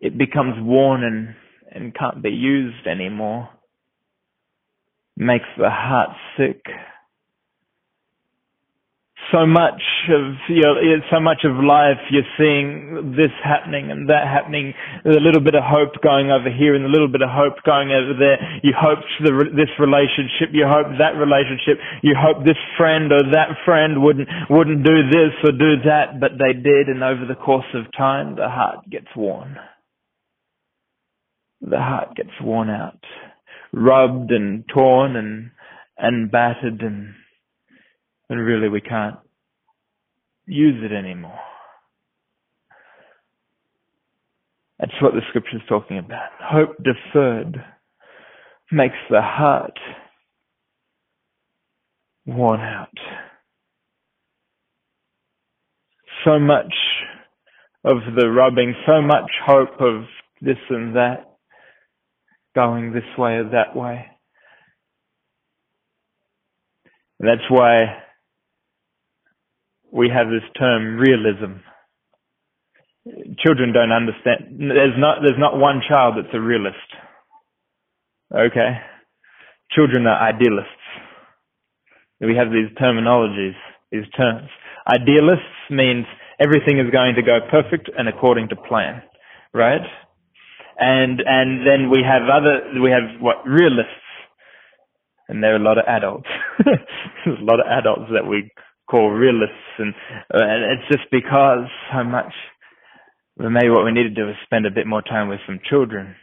It 0.00 0.18
becomes 0.18 0.54
worn 0.58 1.04
and, 1.04 1.34
and 1.70 1.94
can't 1.94 2.22
be 2.22 2.30
used 2.30 2.86
anymore 2.86 3.48
makes 5.16 5.46
the 5.56 5.70
heart 5.70 6.10
sick. 6.36 6.62
So 9.32 9.44
much 9.44 9.82
of 10.10 10.38
you 10.48 10.62
know, 10.62 10.78
so 11.10 11.18
much 11.18 11.42
of 11.42 11.58
life 11.58 11.98
you're 12.10 12.28
seeing 12.38 13.14
this 13.16 13.34
happening 13.42 13.90
and 13.90 14.08
that 14.08 14.22
happening. 14.22 14.72
There's 15.02 15.16
a 15.16 15.24
little 15.24 15.42
bit 15.42 15.54
of 15.54 15.64
hope 15.66 15.98
going 16.02 16.30
over 16.30 16.46
here 16.46 16.74
and 16.74 16.84
a 16.84 16.88
little 16.88 17.10
bit 17.10 17.22
of 17.22 17.30
hope 17.30 17.58
going 17.66 17.90
over 17.90 18.14
there. 18.14 18.38
You 18.62 18.72
hope 18.76 19.02
the, 19.20 19.50
this 19.50 19.72
relationship, 19.82 20.54
you 20.54 20.64
hope 20.66 20.94
that 21.02 21.18
relationship, 21.18 21.82
you 22.02 22.14
hope 22.14 22.46
this 22.46 22.60
friend 22.78 23.10
or 23.10 23.22
that 23.34 23.58
friend 23.64 24.02
wouldn't 24.02 24.28
wouldn't 24.48 24.84
do 24.86 25.10
this 25.10 25.34
or 25.42 25.50
do 25.50 25.82
that, 25.90 26.20
but 26.20 26.38
they 26.38 26.54
did, 26.54 26.86
and 26.86 27.02
over 27.02 27.26
the 27.26 27.34
course 27.38 27.68
of 27.74 27.90
time, 27.98 28.36
the 28.36 28.48
heart 28.48 28.88
gets 28.88 29.10
worn. 29.16 29.58
The 31.60 31.82
heart 31.82 32.14
gets 32.14 32.36
worn 32.40 32.70
out 32.70 33.02
rubbed 33.72 34.30
and 34.30 34.64
torn 34.72 35.16
and 35.16 35.50
and 35.98 36.30
battered 36.30 36.80
and 36.80 37.14
and 38.28 38.40
really 38.40 38.68
we 38.68 38.80
can't 38.80 39.16
use 40.46 40.82
it 40.84 40.94
anymore. 40.94 41.38
That's 44.78 44.92
what 45.00 45.14
the 45.14 45.22
scripture 45.28 45.56
is 45.56 45.62
talking 45.68 45.98
about. 45.98 46.30
Hope 46.40 46.76
deferred 46.82 47.64
makes 48.70 48.96
the 49.10 49.22
heart 49.22 49.78
worn 52.26 52.60
out. 52.60 52.88
So 56.24 56.38
much 56.38 56.74
of 57.84 57.98
the 58.16 58.28
rubbing, 58.28 58.74
so 58.84 59.00
much 59.00 59.30
hope 59.44 59.80
of 59.80 60.04
this 60.40 60.56
and 60.68 60.96
that 60.96 61.36
going 62.54 62.92
this 62.92 63.04
way 63.16 63.34
or 63.34 63.50
that 63.50 63.76
way. 63.76 64.06
And 67.20 67.28
that's 67.28 67.48
why 67.48 68.02
we 69.96 70.10
have 70.10 70.28
this 70.28 70.44
term 70.58 70.98
realism. 70.98 71.62
Children 73.38 73.72
don't 73.72 73.92
understand. 73.92 74.58
There's 74.58 74.98
not, 74.98 75.18
there's 75.22 75.38
not 75.38 75.58
one 75.58 75.80
child 75.88 76.14
that's 76.16 76.34
a 76.34 76.40
realist. 76.40 76.76
Okay? 78.34 78.78
Children 79.72 80.06
are 80.06 80.20
idealists. 80.20 80.70
We 82.20 82.36
have 82.36 82.48
these 82.50 82.70
terminologies, 82.80 83.54
these 83.92 84.08
terms. 84.16 84.48
Idealists 84.88 85.70
means 85.70 86.06
everything 86.40 86.78
is 86.78 86.90
going 86.90 87.14
to 87.16 87.22
go 87.22 87.38
perfect 87.50 87.90
and 87.96 88.08
according 88.08 88.48
to 88.48 88.56
plan, 88.56 89.02
right? 89.54 89.82
and 90.78 91.22
and 91.24 91.66
then 91.66 91.90
we 91.90 92.02
have 92.04 92.22
other 92.28 92.80
we 92.82 92.90
have 92.90 93.20
what 93.20 93.46
realists, 93.46 93.90
and 95.28 95.42
there 95.42 95.54
are 95.54 95.56
a 95.56 95.62
lot 95.62 95.78
of 95.78 95.84
adults. 95.86 96.28
There's 96.64 97.40
a 97.40 97.44
lot 97.44 97.60
of 97.60 97.66
adults 97.66 98.10
that 98.12 98.26
we 98.26 98.50
call 98.90 99.10
realists, 99.10 99.78
and 99.78 99.94
uh, 100.32 100.42
and 100.42 100.64
it's 100.72 100.88
just 100.92 101.10
because 101.10 101.66
so 101.92 102.04
much. 102.04 102.32
Maybe 103.38 103.70
what 103.70 103.84
we 103.84 103.92
need 103.92 104.04
to 104.04 104.10
do 104.10 104.28
is 104.28 104.36
spend 104.44 104.66
a 104.66 104.70
bit 104.70 104.86
more 104.86 105.02
time 105.02 105.28
with 105.28 105.40
some 105.46 105.60
children. 105.68 106.16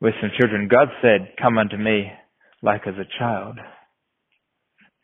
With 0.00 0.14
some 0.20 0.30
children, 0.38 0.68
God 0.68 0.88
said, 1.02 1.34
"Come 1.40 1.58
unto 1.58 1.76
me, 1.76 2.10
like 2.62 2.86
as 2.86 2.94
a 2.94 3.18
child." 3.18 3.58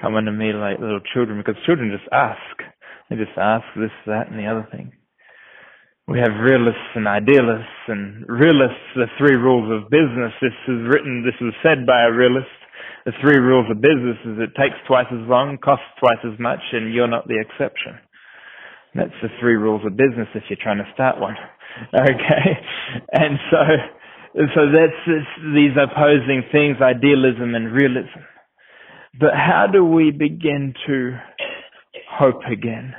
Come 0.01 0.17
unto 0.17 0.33
me 0.33 0.53
like 0.55 0.81
little 0.81 1.01
children, 1.13 1.39
because 1.39 1.63
children 1.67 1.93
just 1.97 2.09
ask. 2.11 2.41
They 3.11 3.17
just 3.17 3.37
ask 3.37 3.65
this, 3.77 3.91
that, 4.07 4.29
and 4.31 4.39
the 4.39 4.47
other 4.47 4.67
thing 4.73 4.93
we 6.11 6.19
have 6.19 6.43
realists 6.43 6.91
and 6.97 7.07
idealists 7.07 7.87
and 7.87 8.27
realists, 8.29 8.83
the 8.97 9.07
three 9.17 9.37
rules 9.37 9.71
of 9.71 9.91
business. 9.91 10.35
This 10.43 10.59
is 10.67 10.83
written, 10.91 11.23
this 11.25 11.39
was 11.41 11.55
said 11.63 11.87
by 11.87 12.03
a 12.03 12.13
realist. 12.13 12.51
The 13.07 13.13
three 13.21 13.39
rules 13.39 13.71
of 13.71 13.81
business 13.81 14.19
is 14.25 14.39
it 14.39 14.55
takes 14.61 14.77
twice 14.87 15.07
as 15.11 15.27
long, 15.29 15.59
costs 15.59 15.85
twice 15.99 16.21
as 16.25 16.39
much, 16.39 16.61
and 16.73 16.93
you're 16.93 17.09
not 17.09 17.27
the 17.29 17.41
exception. 17.41 17.99
That's 18.95 19.15
the 19.23 19.29
three 19.41 19.55
rules 19.55 19.83
of 19.87 19.97
business 19.97 20.29
if 20.35 20.45
you're 20.49 20.59
trying 20.63 20.79
to 20.79 20.91
start 20.95 21.21
one. 21.21 21.37
Okay? 21.95 22.51
And 23.13 23.39
so, 23.49 23.59
so 24.55 24.61
that's 24.75 25.25
these 25.55 25.71
opposing 25.81 26.43
things, 26.51 26.77
idealism 26.83 27.55
and 27.55 27.73
realism. 27.73 28.27
But 29.19 29.35
how 29.35 29.67
do 29.73 29.85
we 29.85 30.11
begin 30.11 30.75
to 30.89 31.17
hope 32.11 32.43
again? 32.51 32.93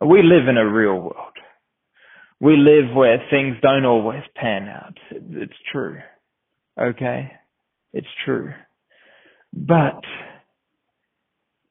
We 0.00 0.22
live 0.22 0.48
in 0.48 0.56
a 0.56 0.66
real 0.66 0.98
world 0.98 1.36
we 2.40 2.56
live 2.56 2.94
where 2.94 3.18
things 3.30 3.56
don't 3.62 3.84
always 3.84 4.22
pan 4.34 4.68
out. 4.68 4.98
It's 5.10 5.52
true. 5.72 5.98
Okay? 6.80 7.32
It's 7.92 8.06
true. 8.24 8.52
But 9.56 10.02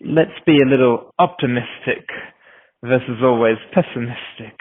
let's 0.02 0.32
be 0.46 0.58
a 0.58 0.68
little 0.68 1.14
optimistic 1.20 2.08
versus 2.84 3.22
always 3.22 3.58
pessimistic. 3.74 4.60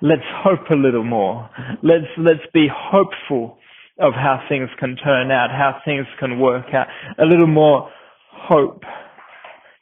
Let's 0.00 0.22
hope 0.42 0.68
a 0.70 0.74
little 0.74 1.04
more. 1.04 1.48
Let's, 1.82 2.10
let's 2.18 2.44
be 2.52 2.66
hopeful 2.72 3.58
of 4.00 4.14
how 4.14 4.44
things 4.48 4.68
can 4.80 4.96
turn 4.96 5.30
out, 5.30 5.50
how 5.50 5.80
things 5.84 6.06
can 6.18 6.40
work 6.40 6.66
out. 6.74 6.88
A 7.18 7.24
little 7.24 7.46
more 7.46 7.88
hope 8.32 8.82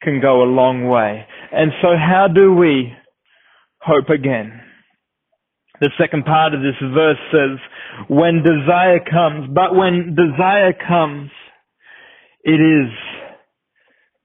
can 0.02 0.20
go 0.20 0.42
a 0.42 0.44
long 0.44 0.86
way. 0.86 1.26
And 1.52 1.72
so 1.80 1.88
how 1.96 2.26
do 2.32 2.52
we 2.52 2.92
hope 3.78 4.10
again? 4.10 4.60
The 5.80 5.90
second 5.98 6.26
part 6.26 6.52
of 6.52 6.60
this 6.60 6.76
verse 6.94 7.16
says, 7.32 7.58
when 8.08 8.42
desire 8.42 9.00
comes, 9.10 9.48
but 9.54 9.74
when 9.74 10.14
desire 10.14 10.74
comes, 10.86 11.30
it 12.44 12.60
is 12.60 12.90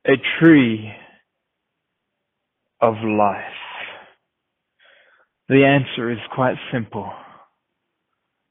a 0.08 0.14
tree 0.40 0.92
of 2.82 2.96
life. 3.04 3.44
The 5.50 5.66
answer 5.66 6.12
is 6.12 6.20
quite 6.34 6.56
simple. 6.74 7.12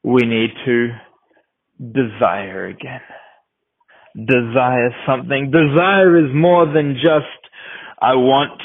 we 0.03 0.21
need 0.25 0.51
to 0.65 0.89
desire 1.79 2.67
again. 2.67 3.01
Desire 4.15 4.91
something. 5.07 5.51
Desire 5.51 6.25
is 6.25 6.31
more 6.33 6.65
than 6.71 6.95
just, 6.95 7.51
I 8.01 8.15
want, 8.15 8.61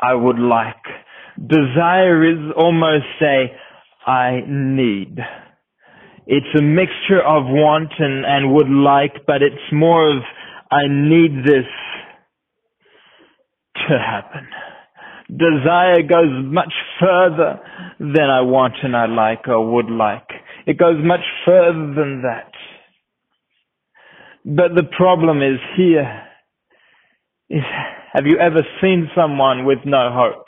I 0.00 0.14
would 0.14 0.38
like. 0.38 0.84
Desire 1.38 2.24
is 2.30 2.52
almost 2.56 3.06
a, 3.22 3.46
I 4.08 4.42
need. 4.46 5.18
It's 6.26 6.58
a 6.58 6.62
mixture 6.62 7.20
of 7.20 7.44
want 7.46 7.92
and, 7.98 8.24
and 8.24 8.54
would 8.54 8.68
like, 8.68 9.26
but 9.26 9.42
it's 9.42 9.72
more 9.72 10.08
of, 10.08 10.22
I 10.70 10.88
need 10.88 11.44
this 11.44 11.66
to 13.88 13.98
happen. 13.98 14.48
Desire 15.28 16.02
goes 16.02 16.30
much 16.44 16.72
further 17.00 17.60
than 17.98 18.30
I 18.30 18.40
want 18.42 18.74
and 18.82 18.96
I 18.96 19.06
like 19.06 19.48
or 19.48 19.72
would 19.74 19.90
like. 19.90 20.28
It 20.66 20.78
goes 20.78 20.96
much 21.02 21.24
further 21.44 21.94
than 21.94 22.22
that. 22.22 22.52
But 24.44 24.74
the 24.74 24.88
problem 24.96 25.42
is 25.42 25.58
here 25.76 26.22
is, 27.50 27.62
have 28.12 28.26
you 28.26 28.38
ever 28.38 28.62
seen 28.80 29.10
someone 29.14 29.64
with 29.64 29.78
no 29.84 30.10
hope 30.12 30.46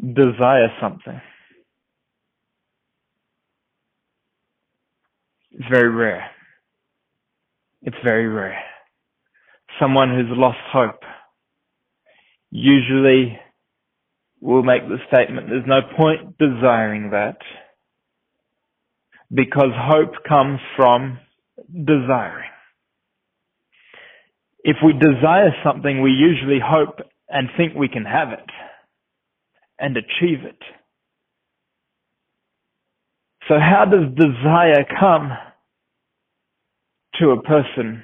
desire 0.00 0.68
something? 0.80 1.20
It's 5.60 5.68
very 5.68 5.90
rare. 5.90 6.30
It's 7.82 7.96
very 8.02 8.26
rare. 8.26 8.58
Someone 9.78 10.08
who's 10.08 10.30
lost 10.30 10.56
hope 10.72 11.02
usually 12.50 13.38
will 14.40 14.62
make 14.62 14.88
the 14.88 14.96
statement, 15.12 15.48
there's 15.50 15.66
no 15.66 15.80
point 15.98 16.38
desiring 16.38 17.10
that 17.10 17.36
because 19.30 19.68
hope 19.76 20.14
comes 20.26 20.60
from 20.76 21.18
desiring. 21.70 22.48
If 24.64 24.78
we 24.82 24.94
desire 24.94 25.54
something, 25.62 26.00
we 26.00 26.12
usually 26.12 26.60
hope 26.64 27.00
and 27.28 27.50
think 27.58 27.74
we 27.74 27.88
can 27.88 28.06
have 28.06 28.30
it 28.30 28.50
and 29.78 29.94
achieve 29.98 30.42
it. 30.42 30.58
So 33.46 33.56
how 33.58 33.84
does 33.84 34.08
desire 34.16 34.86
come 34.98 35.32
to 37.20 37.30
a 37.30 37.42
person 37.42 38.02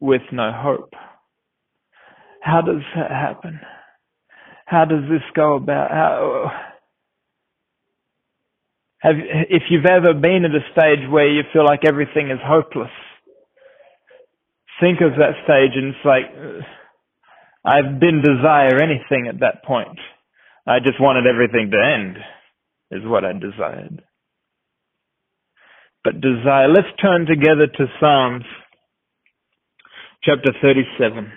with 0.00 0.22
no 0.32 0.52
hope? 0.52 0.92
How 2.40 2.60
does 2.60 2.82
that 2.96 3.10
happen? 3.10 3.60
How 4.66 4.84
does 4.84 5.02
this 5.10 5.22
go 5.34 5.56
about? 5.56 5.90
How, 5.90 6.52
have, 9.00 9.16
if 9.50 9.64
you've 9.70 9.86
ever 9.86 10.14
been 10.14 10.44
at 10.44 10.50
a 10.50 10.64
stage 10.72 11.08
where 11.10 11.28
you 11.28 11.42
feel 11.52 11.64
like 11.64 11.80
everything 11.86 12.30
is 12.30 12.38
hopeless, 12.42 12.90
think 14.80 15.00
of 15.00 15.12
that 15.18 15.34
stage 15.44 15.72
and 15.76 15.94
it's 15.94 16.04
like, 16.04 16.24
I 17.64 17.82
didn't 17.82 18.22
desire 18.22 18.82
anything 18.82 19.28
at 19.28 19.40
that 19.40 19.64
point. 19.64 19.98
I 20.66 20.80
just 20.80 21.00
wanted 21.00 21.26
everything 21.26 21.70
to 21.70 21.78
end, 21.78 22.16
is 22.90 23.06
what 23.08 23.24
I 23.24 23.32
desired. 23.32 24.02
But 26.04 26.20
desire, 26.20 26.68
let's 26.68 26.88
turn 27.00 27.26
together 27.26 27.66
to 27.66 27.86
Psalms 27.98 28.44
chapter 30.22 30.52
37. 30.60 31.32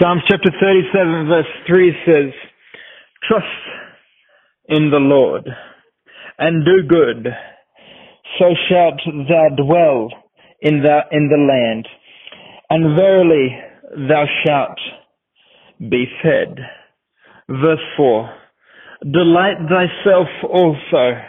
Psalms 0.00 0.22
chapter 0.28 0.50
37 0.60 1.26
verse 1.26 1.46
3 1.66 1.92
says, 2.06 2.32
Trust 3.26 3.44
in 4.68 4.90
the 4.90 4.98
Lord 4.98 5.48
and 6.38 6.64
do 6.64 6.86
good, 6.88 7.26
so 8.38 8.54
shalt 8.68 9.00
thou 9.28 9.48
dwell 9.56 10.10
in 10.60 10.82
the, 10.82 11.00
in 11.10 11.28
the 11.28 11.36
land, 11.38 11.86
and 12.70 12.96
verily 12.96 13.56
thou 14.08 14.24
shalt 14.44 14.78
be 15.90 16.06
fed. 16.22 16.56
Verse 17.48 17.80
4, 17.96 18.30
Delight 19.12 19.56
thyself 19.68 20.28
also 20.44 21.20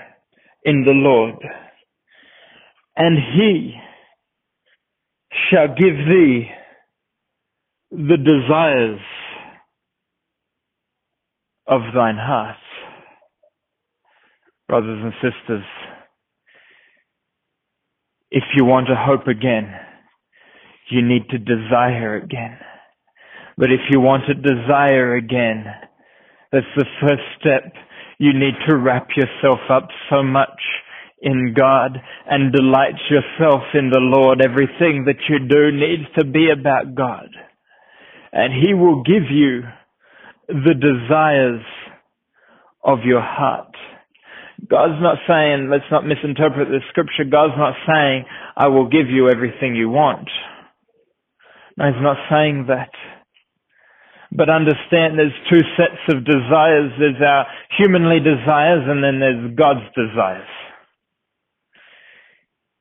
in 0.66 0.84
the 0.86 0.94
Lord, 0.94 1.36
and 2.98 3.18
he 3.36 3.76
shall 5.50 5.68
give 5.68 5.96
thee 5.96 6.50
the 7.92 8.18
desires 8.18 9.00
of 11.68 11.82
thine 11.94 12.18
heart. 12.18 12.58
Brothers 14.68 15.00
and 15.04 15.14
sisters, 15.14 15.64
if 18.32 18.44
you 18.56 18.66
want 18.66 18.88
to 18.88 18.96
hope 18.96 19.28
again, 19.28 19.74
you 20.90 21.02
need 21.02 21.30
to 21.30 21.38
desire 21.38 22.18
again. 22.18 22.58
But 23.58 23.72
if 23.72 23.82
you 23.92 24.00
want 24.00 24.24
to 24.28 24.34
desire 24.34 25.16
again, 25.16 25.66
that's 26.52 26.66
the 26.76 26.86
first 27.02 27.24
step. 27.40 27.74
You 28.18 28.34
need 28.34 28.56
to 28.68 28.78
wrap 28.78 29.10
yourself 29.16 29.60
up 29.70 29.90
so 30.10 30.24
much 30.24 30.62
in 31.22 31.54
God 31.58 31.98
and 32.26 32.54
delight 32.54 32.96
yourself 33.10 33.64
in 33.74 33.90
the 33.90 34.00
Lord. 34.00 34.42
Everything 34.42 35.06
that 35.06 35.20
you 35.28 35.40
do 35.40 35.72
needs 35.72 36.10
to 36.18 36.26
be 36.26 36.50
about 36.52 36.96
God 36.96 37.30
and 38.32 38.54
he 38.54 38.74
will 38.74 39.04
give 39.04 39.32
you 39.32 39.62
the 40.48 40.74
desires 40.74 41.66
of 42.84 43.00
your 43.04 43.22
heart. 43.22 43.76
God's 44.68 45.02
not 45.02 45.18
saying, 45.28 45.70
let's 45.72 45.90
not 45.92 46.06
misinterpret 46.06 46.68
the 46.68 46.80
scripture. 46.90 47.24
God's 47.30 47.58
not 47.58 47.76
saying, 47.88 48.26
I 48.58 48.68
will 48.68 48.90
give 48.90 49.10
you 49.10 49.30
everything 49.30 49.76
you 49.76 49.90
want. 49.90 50.28
No, 51.78 51.86
he's 51.86 52.02
not 52.04 52.18
saying 52.30 52.66
that. 52.68 52.92
But 54.32 54.50
understand 54.50 55.18
there's 55.18 55.34
two 55.50 55.62
sets 55.78 56.02
of 56.10 56.26
desires. 56.26 56.92
There's 57.00 57.22
our 57.26 57.48
humanly 57.78 58.20
desires 58.20 58.84
and 58.88 59.04
then 59.04 59.20
there's 59.20 59.56
God's 59.56 59.86
desires. 59.96 60.48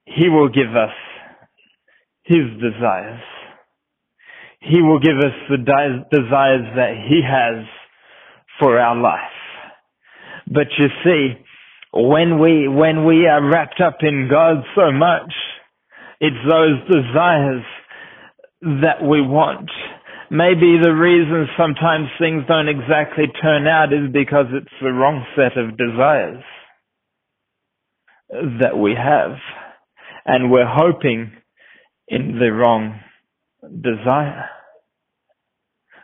He 0.05 0.29
will 0.29 0.49
give 0.49 0.75
us 0.75 0.95
His 2.25 2.45
desires. 2.61 3.21
He 4.61 4.83
will 4.83 4.99
give 4.99 5.19
us 5.19 5.35
the 5.49 5.59
desires 5.59 6.67
that 6.77 6.95
He 7.09 7.21
has 7.23 7.65
for 8.59 8.79
our 8.79 8.97
life. 8.97 9.21
But 10.47 10.67
you 10.79 10.89
see, 11.05 11.35
when 11.93 12.39
we, 12.39 12.69
when 12.69 13.05
we 13.05 13.27
are 13.27 13.43
wrapped 13.43 13.81
up 13.81 13.99
in 14.03 14.29
God 14.31 14.65
so 14.77 14.93
much, 14.93 15.33
it's 16.21 16.37
those 16.49 16.79
desires 16.87 17.65
that 18.83 19.03
we 19.03 19.21
want. 19.21 19.71
Maybe 20.31 20.79
the 20.83 20.93
reason 20.93 21.47
sometimes 21.57 22.09
things 22.19 22.45
don't 22.49 22.69
exactly 22.69 23.25
turn 23.41 23.67
out 23.67 23.93
is 23.93 24.13
because 24.13 24.47
it's 24.53 24.75
the 24.83 24.93
wrong 24.93 25.25
set 25.35 25.57
of 25.57 25.79
desires 25.79 26.45
that 28.61 28.77
we 28.77 28.95
have. 28.95 29.37
And 30.27 30.51
we're 30.51 30.69
hoping 30.69 31.33
in 32.09 32.39
the 32.39 32.53
wrong 32.53 33.01
desire. 33.63 34.51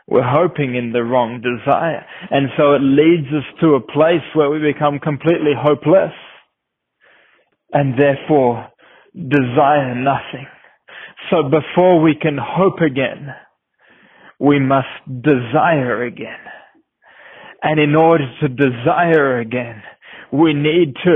We're 0.07 0.23
hoping 0.23 0.75
in 0.75 0.91
the 0.91 1.03
wrong 1.03 1.41
desire. 1.41 2.05
And 2.29 2.49
so 2.57 2.73
it 2.73 2.81
leads 2.81 3.27
us 3.27 3.43
to 3.61 3.75
a 3.75 3.81
place 3.81 4.25
where 4.35 4.49
we 4.49 4.59
become 4.59 4.99
completely 4.99 5.53
hopeless 5.57 6.13
and 7.73 7.99
therefore 7.99 8.67
desire 9.15 9.95
nothing. 9.95 10.47
So 11.31 11.43
before 11.43 12.01
we 12.01 12.15
can 12.15 12.37
hope 12.39 12.81
again, 12.81 13.33
we 14.39 14.59
must 14.59 14.87
desire 15.07 16.03
again. 16.03 16.39
And 17.63 17.79
in 17.79 17.95
order 17.95 18.25
to 18.41 18.47
desire 18.47 19.39
again, 19.39 19.81
we 20.31 20.53
need 20.53 20.95
to 21.03 21.15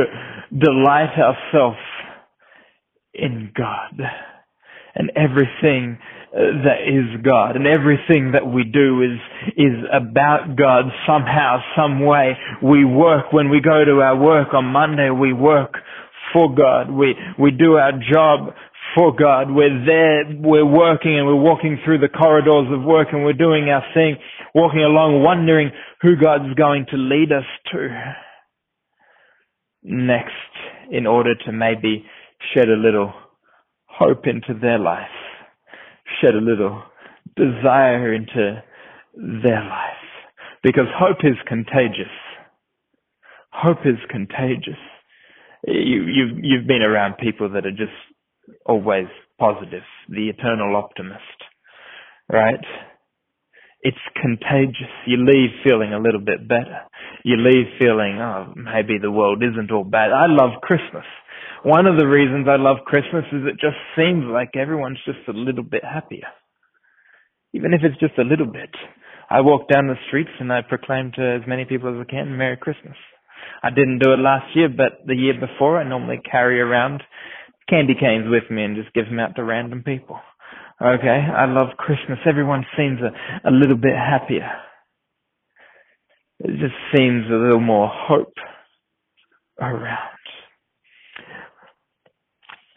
delight 0.58 1.13
ourselves 1.17 1.78
in 3.13 3.52
God 3.56 4.02
and 4.95 5.12
everything 5.15 5.99
that 6.31 6.85
is 6.85 7.21
God. 7.23 7.55
And 7.55 7.65
everything 7.65 8.33
that 8.33 8.45
we 8.45 8.63
do 8.63 9.01
is 9.01 9.19
is 9.57 9.77
about 9.91 10.55
God 10.55 10.85
somehow 11.07 11.59
some 11.75 12.05
way. 12.05 12.37
We 12.61 12.85
work 12.85 13.33
when 13.33 13.49
we 13.49 13.61
go 13.61 13.83
to 13.83 14.01
our 14.01 14.17
work 14.17 14.53
on 14.53 14.65
Monday 14.65 15.09
we 15.09 15.33
work 15.33 15.73
for 16.33 16.53
God. 16.53 16.91
We 16.91 17.15
we 17.39 17.51
do 17.51 17.75
our 17.75 17.93
job 17.93 18.53
for 18.95 19.15
God. 19.15 19.49
We're 19.49 19.85
there 19.85 20.25
we're 20.39 20.65
working 20.65 21.17
and 21.17 21.25
we're 21.25 21.41
walking 21.41 21.79
through 21.83 21.99
the 21.99 22.09
corridors 22.09 22.67
of 22.71 22.83
work 22.83 23.09
and 23.11 23.23
we're 23.23 23.33
doing 23.33 23.69
our 23.69 23.83
thing 23.93 24.17
walking 24.53 24.81
along 24.81 25.23
wondering 25.23 25.71
who 26.01 26.15
God's 26.15 26.53
going 26.55 26.85
to 26.91 26.97
lead 26.97 27.31
us 27.31 27.45
to 27.71 27.89
next 29.83 30.33
in 30.91 31.05
order 31.05 31.35
to 31.45 31.51
maybe 31.51 32.05
shed 32.53 32.69
a 32.69 32.75
little 32.75 33.13
hope 33.85 34.25
into 34.25 34.59
their 34.59 34.79
life, 34.79 35.07
shed 36.21 36.36
a 36.36 36.38
little 36.38 36.84
desire 37.36 38.13
into 38.13 38.63
their 39.15 39.63
life. 39.63 40.03
Because 40.63 40.88
hope 40.97 41.19
is 41.23 41.38
contagious. 41.47 42.12
Hope 43.51 43.86
is 43.86 43.97
contagious. 44.10 44.79
You, 45.65 46.03
you've, 46.03 46.38
you've 46.41 46.67
been 46.67 46.82
around 46.82 47.17
people 47.17 47.49
that 47.53 47.65
are 47.65 47.71
just 47.71 47.95
always 48.65 49.08
positive, 49.39 49.84
the 50.10 50.29
eternal 50.29 50.75
optimist, 50.75 51.23
right? 52.32 52.63
It's 53.82 53.97
contagious. 54.21 54.91
You 55.08 55.17
leave 55.17 55.51
feeling 55.63 55.93
a 55.93 55.99
little 55.99 56.19
bit 56.19 56.47
better. 56.47 56.82
You 57.23 57.38
leave 57.38 57.67
feeling, 57.79 58.19
oh, 58.19 58.53
maybe 58.55 58.97
the 59.01 59.12
world 59.12 59.41
isn't 59.43 59.71
all 59.71 59.86
bad. 59.86 60.12
I 60.12 60.25
love 60.27 60.62
Christmas. 60.62 61.05
One 61.63 61.85
of 61.85 61.97
the 61.97 62.07
reasons 62.07 62.47
I 62.47 62.55
love 62.55 62.77
Christmas 62.85 63.25
is 63.33 63.43
it 63.45 63.59
just 63.59 63.77
seems 63.97 64.23
like 64.25 64.55
everyone's 64.55 64.99
just 65.05 65.27
a 65.27 65.33
little 65.33 65.63
bit 65.63 65.83
happier. 65.83 66.27
Even 67.53 67.73
if 67.73 67.81
it's 67.83 67.99
just 67.99 68.17
a 68.17 68.23
little 68.23 68.45
bit. 68.45 68.69
I 69.29 69.41
walk 69.41 69.67
down 69.67 69.87
the 69.87 69.95
streets 70.07 70.31
and 70.39 70.51
I 70.51 70.61
proclaim 70.61 71.11
to 71.15 71.39
as 71.41 71.47
many 71.47 71.65
people 71.65 71.89
as 71.89 72.05
I 72.07 72.09
can, 72.09 72.37
Merry 72.37 72.57
Christmas. 72.57 72.95
I 73.61 73.69
didn't 73.69 73.99
do 73.99 74.13
it 74.13 74.19
last 74.19 74.55
year, 74.55 74.69
but 74.69 75.05
the 75.05 75.15
year 75.15 75.33
before 75.33 75.79
I 75.79 75.83
normally 75.83 76.19
carry 76.29 76.61
around 76.61 77.03
candy 77.69 77.93
canes 77.99 78.25
with 78.29 78.49
me 78.49 78.63
and 78.63 78.75
just 78.75 78.93
give 78.93 79.05
them 79.05 79.19
out 79.19 79.35
to 79.35 79.43
random 79.43 79.83
people. 79.83 80.19
Okay, 80.81 81.07
I 81.35 81.45
love 81.45 81.77
Christmas. 81.77 82.19
Everyone 82.25 82.65
seems 82.77 82.99
a, 83.01 83.49
a 83.49 83.51
little 83.51 83.75
bit 83.75 83.95
happier. 83.95 84.49
It 86.39 86.57
just 86.59 86.75
seems 86.95 87.25
a 87.29 87.35
little 87.35 87.59
more 87.59 87.89
hope 87.91 88.33
around. 89.59 90.18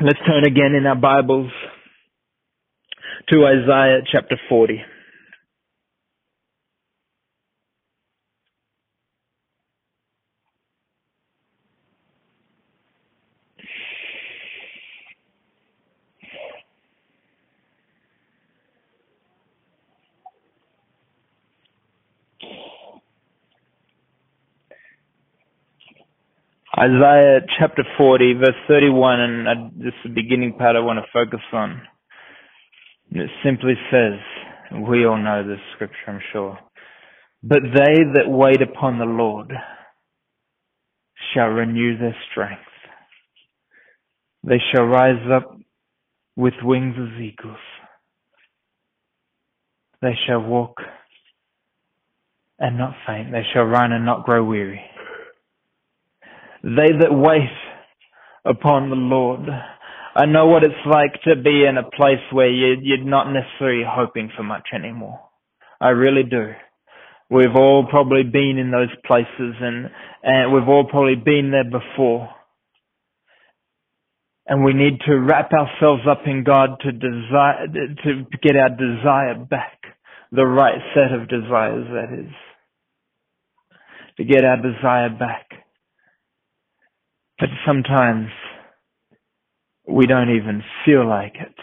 Let's 0.04 0.18
turn 0.26 0.44
again 0.44 0.74
in 0.74 0.84
our 0.84 0.96
Bibles 0.96 1.52
to 3.28 3.46
Isaiah 3.46 4.00
chapter 4.10 4.36
40. 4.48 4.80
Isaiah 26.82 27.38
chapter 27.60 27.84
40, 27.96 28.34
verse 28.40 28.56
31, 28.66 29.20
and 29.20 29.48
I, 29.48 29.54
this 29.76 29.94
is 30.04 30.10
the 30.10 30.20
beginning 30.20 30.54
part 30.58 30.74
I 30.74 30.80
want 30.80 30.98
to 30.98 31.12
focus 31.12 31.44
on. 31.52 31.80
It 33.12 33.30
simply 33.44 33.74
says, 33.88 34.18
we 34.88 35.06
all 35.06 35.16
know 35.16 35.46
this 35.46 35.60
scripture, 35.76 36.08
I'm 36.08 36.20
sure. 36.32 36.58
But 37.40 37.60
they 37.72 37.94
that 38.14 38.26
wait 38.28 38.62
upon 38.62 38.98
the 38.98 39.04
Lord 39.04 39.52
shall 41.32 41.48
renew 41.48 41.98
their 41.98 42.16
strength. 42.32 42.62
They 44.42 44.58
shall 44.74 44.84
rise 44.84 45.22
up 45.32 45.56
with 46.34 46.54
wings 46.64 46.96
as 46.98 47.20
eagles. 47.20 47.58
They 50.00 50.18
shall 50.26 50.40
walk 50.40 50.78
and 52.58 52.76
not 52.76 52.94
faint. 53.06 53.30
They 53.30 53.44
shall 53.54 53.64
run 53.64 53.92
and 53.92 54.04
not 54.04 54.24
grow 54.24 54.42
weary. 54.42 54.80
They 56.62 56.92
that 57.01 57.12
wait 57.12 57.51
upon 58.44 58.90
the 58.90 58.96
Lord. 58.96 59.48
I 60.14 60.27
know 60.27 60.46
what 60.46 60.62
it's 60.62 60.75
like 60.87 61.14
to 61.25 61.40
be 61.42 61.64
in 61.64 61.79
a 61.79 61.90
place 61.96 62.22
where 62.33 62.51
you, 62.51 62.77
you're 62.83 63.05
not 63.05 63.33
necessarily 63.33 63.85
hoping 63.88 64.31
for 64.37 64.42
much 64.42 64.68
anymore. 64.75 65.20
I 65.81 65.90
really 65.90 66.22
do. 66.22 66.53
We've 67.31 67.57
all 67.57 67.87
probably 67.88 68.25
been 68.25 68.59
in 68.59 68.70
those 68.70 68.94
places 69.07 69.55
and, 69.61 69.90
and 70.22 70.53
we've 70.53 70.68
all 70.68 70.85
probably 70.88 71.16
been 71.16 71.51
there 71.51 71.64
before. 71.64 72.29
And 74.46 74.64
we 74.64 74.75
need 74.75 75.01
to 75.07 75.14
wrap 75.18 75.51
ourselves 75.53 76.03
up 76.09 76.22
in 76.27 76.44
God 76.44 76.79
to 76.83 76.92
desire, 76.92 77.66
to 78.05 78.25
get 78.42 78.57
our 78.57 78.70
desire 78.70 79.35
back. 79.37 79.79
The 80.31 80.44
right 80.44 80.79
set 80.94 81.12
of 81.12 81.29
desires, 81.29 81.87
that 81.92 82.18
is. 82.18 82.33
To 84.18 84.25
get 84.25 84.44
our 84.44 84.57
desire 84.57 85.11
back. 85.11 85.62
But 87.38 87.48
sometimes 87.66 88.28
we 89.88 90.06
don't 90.06 90.34
even 90.34 90.62
feel 90.84 91.08
like 91.08 91.34
it. 91.40 91.54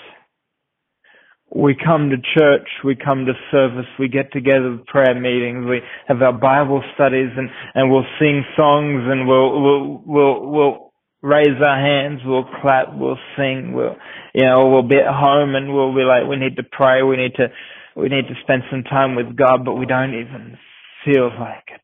We 1.55 1.75
come 1.75 2.11
to 2.11 2.17
church, 2.37 2.67
we 2.83 2.95
come 2.95 3.25
to 3.25 3.33
service, 3.49 3.87
we 3.97 4.07
get 4.07 4.31
together 4.31 4.71
with 4.71 4.85
prayer 4.85 5.19
meetings, 5.19 5.65
we 5.67 5.79
have 6.07 6.21
our 6.21 6.33
Bible 6.33 6.83
studies 6.93 7.29
and, 7.35 7.49
and 7.73 7.89
we'll 7.91 8.05
sing 8.19 8.43
songs 8.55 9.01
and 9.07 9.27
we'll, 9.27 9.61
we'll, 9.61 10.03
we'll, 10.05 10.45
we'll 10.51 10.93
raise 11.23 11.59
our 11.59 11.79
hands, 11.79 12.21
we'll 12.23 12.45
clap, 12.61 12.95
we'll 12.95 13.17
sing, 13.35 13.73
we'll, 13.73 13.95
you 14.35 14.45
know, 14.45 14.69
we'll 14.69 14.87
be 14.87 14.97
at 14.97 15.11
home 15.11 15.55
and 15.55 15.73
we'll 15.73 15.95
be 15.95 16.03
like, 16.03 16.29
we 16.29 16.35
need 16.35 16.55
to 16.57 16.63
pray, 16.63 17.01
we 17.01 17.17
need 17.17 17.33
to, 17.35 17.47
we 17.95 18.09
need 18.09 18.27
to 18.27 18.35
spend 18.43 18.61
some 18.69 18.83
time 18.83 19.15
with 19.15 19.35
God, 19.35 19.65
but 19.65 19.73
we 19.73 19.87
don't 19.87 20.13
even 20.13 20.55
feel 21.03 21.31
like 21.39 21.65
it. 21.73 21.81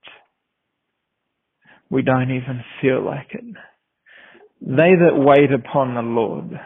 We 1.89 2.03
don't 2.03 2.29
even 2.29 2.63
feel 2.81 3.03
like 3.03 3.29
it. 3.31 3.43
They 4.61 4.95
that 4.95 5.15
wait 5.15 5.51
upon 5.51 5.95
the 5.95 6.01
Lord 6.01 6.59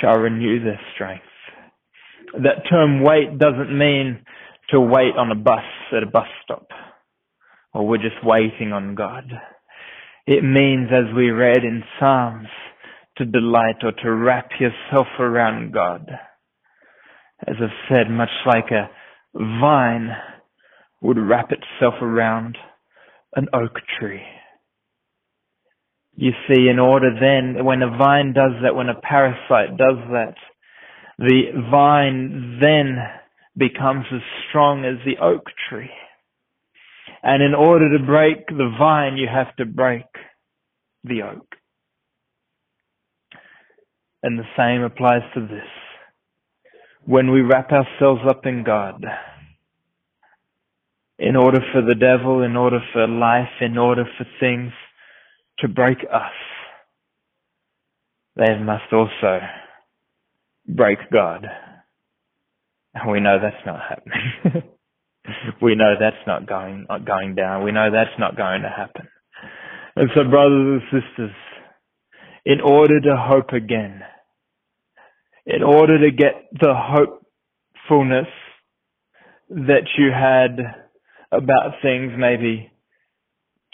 shall 0.00 0.18
renew 0.18 0.62
their 0.62 0.80
strength. 0.94 1.24
That 2.34 2.68
term 2.68 3.02
wait 3.02 3.38
doesn't 3.38 3.76
mean 3.76 4.24
to 4.70 4.80
wait 4.80 5.16
on 5.16 5.30
a 5.30 5.34
bus 5.34 5.64
at 5.96 6.02
a 6.02 6.06
bus 6.06 6.26
stop 6.44 6.68
or 7.72 7.86
we're 7.86 7.98
just 7.98 8.24
waiting 8.24 8.72
on 8.72 8.94
God. 8.94 9.24
It 10.26 10.42
means, 10.42 10.88
as 10.92 11.14
we 11.14 11.30
read 11.30 11.58
in 11.58 11.82
Psalms, 11.98 12.48
to 13.16 13.24
delight 13.24 13.76
or 13.82 13.92
to 13.92 14.12
wrap 14.12 14.50
yourself 14.60 15.06
around 15.18 15.72
God. 15.72 16.08
As 17.46 17.56
I've 17.62 17.88
said, 17.88 18.10
much 18.10 18.30
like 18.46 18.70
a 18.70 18.90
vine 19.34 20.10
would 21.00 21.18
wrap 21.18 21.50
itself 21.50 21.94
around 22.02 22.56
an 23.34 23.46
oak 23.52 23.78
tree. 23.98 24.22
You 26.20 26.32
see, 26.48 26.68
in 26.68 26.80
order 26.80 27.10
then, 27.14 27.64
when 27.64 27.80
a 27.80 27.96
vine 27.96 28.32
does 28.32 28.50
that, 28.64 28.74
when 28.74 28.88
a 28.88 29.00
parasite 29.00 29.76
does 29.78 29.98
that, 30.10 30.34
the 31.16 31.42
vine 31.70 32.58
then 32.60 32.96
becomes 33.56 34.04
as 34.12 34.20
strong 34.48 34.84
as 34.84 34.96
the 35.06 35.22
oak 35.24 35.44
tree. 35.70 35.90
And 37.22 37.40
in 37.40 37.54
order 37.54 37.96
to 37.96 38.04
break 38.04 38.48
the 38.48 38.74
vine, 38.76 39.16
you 39.16 39.28
have 39.32 39.54
to 39.56 39.64
break 39.64 40.06
the 41.04 41.22
oak. 41.22 41.46
And 44.24 44.36
the 44.36 44.50
same 44.56 44.82
applies 44.82 45.22
to 45.34 45.40
this. 45.42 45.70
When 47.04 47.30
we 47.30 47.42
wrap 47.42 47.70
ourselves 47.70 48.22
up 48.28 48.44
in 48.44 48.64
God, 48.64 49.04
in 51.20 51.36
order 51.36 51.60
for 51.72 51.80
the 51.80 51.94
devil, 51.94 52.42
in 52.42 52.56
order 52.56 52.80
for 52.92 53.06
life, 53.06 53.60
in 53.60 53.78
order 53.78 54.04
for 54.18 54.26
things 54.40 54.72
to 55.60 55.68
break 55.68 55.98
us, 56.12 56.32
they 58.36 58.58
must 58.58 58.92
also 58.92 59.40
break 60.66 60.98
God. 61.12 61.46
And 62.94 63.10
we 63.10 63.20
know 63.20 63.38
that's 63.40 63.66
not 63.66 63.80
happening. 63.88 64.62
we 65.62 65.74
know 65.74 65.94
that's 65.98 66.26
not 66.26 66.46
going 66.46 66.86
not 66.88 67.04
going 67.04 67.34
down. 67.34 67.64
We 67.64 67.72
know 67.72 67.90
that's 67.90 68.18
not 68.18 68.36
going 68.36 68.62
to 68.62 68.68
happen. 68.68 69.08
And 69.96 70.08
so, 70.14 70.22
brothers 70.28 70.82
and 70.92 71.02
sisters, 71.02 71.36
in 72.44 72.60
order 72.60 73.00
to 73.00 73.16
hope 73.16 73.50
again, 73.50 74.00
in 75.44 75.62
order 75.62 75.98
to 75.98 76.16
get 76.16 76.48
the 76.52 76.74
hopefulness 76.74 78.28
that 79.50 79.88
you 79.98 80.10
had 80.12 80.60
about 81.32 81.82
things 81.82 82.12
maybe 82.16 82.70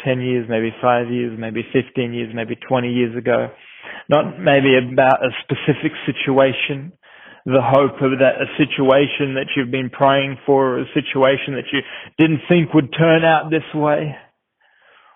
10 0.05 0.21
years, 0.21 0.47
maybe 0.49 0.71
5 0.81 1.11
years, 1.11 1.37
maybe 1.39 1.63
15 1.73 2.13
years, 2.13 2.33
maybe 2.35 2.57
20 2.57 2.93
years 2.93 3.17
ago. 3.17 3.49
Not 4.09 4.39
maybe 4.39 4.77
about 4.77 5.25
a 5.25 5.31
specific 5.43 5.93
situation, 6.05 6.93
the 7.47 7.63
hope 7.63 8.01
of 8.03 8.19
that 8.21 8.41
a 8.41 8.47
situation 8.57 9.35
that 9.35 9.49
you've 9.57 9.71
been 9.71 9.91
praying 9.91 10.39
for, 10.47 10.79
a 10.79 10.87
situation 10.95 11.55
that 11.55 11.73
you 11.73 11.81
didn't 12.19 12.43
think 12.49 12.73
would 12.75 12.93
turn 12.97 13.25
out 13.25 13.51
this 13.51 13.65
way, 13.75 14.15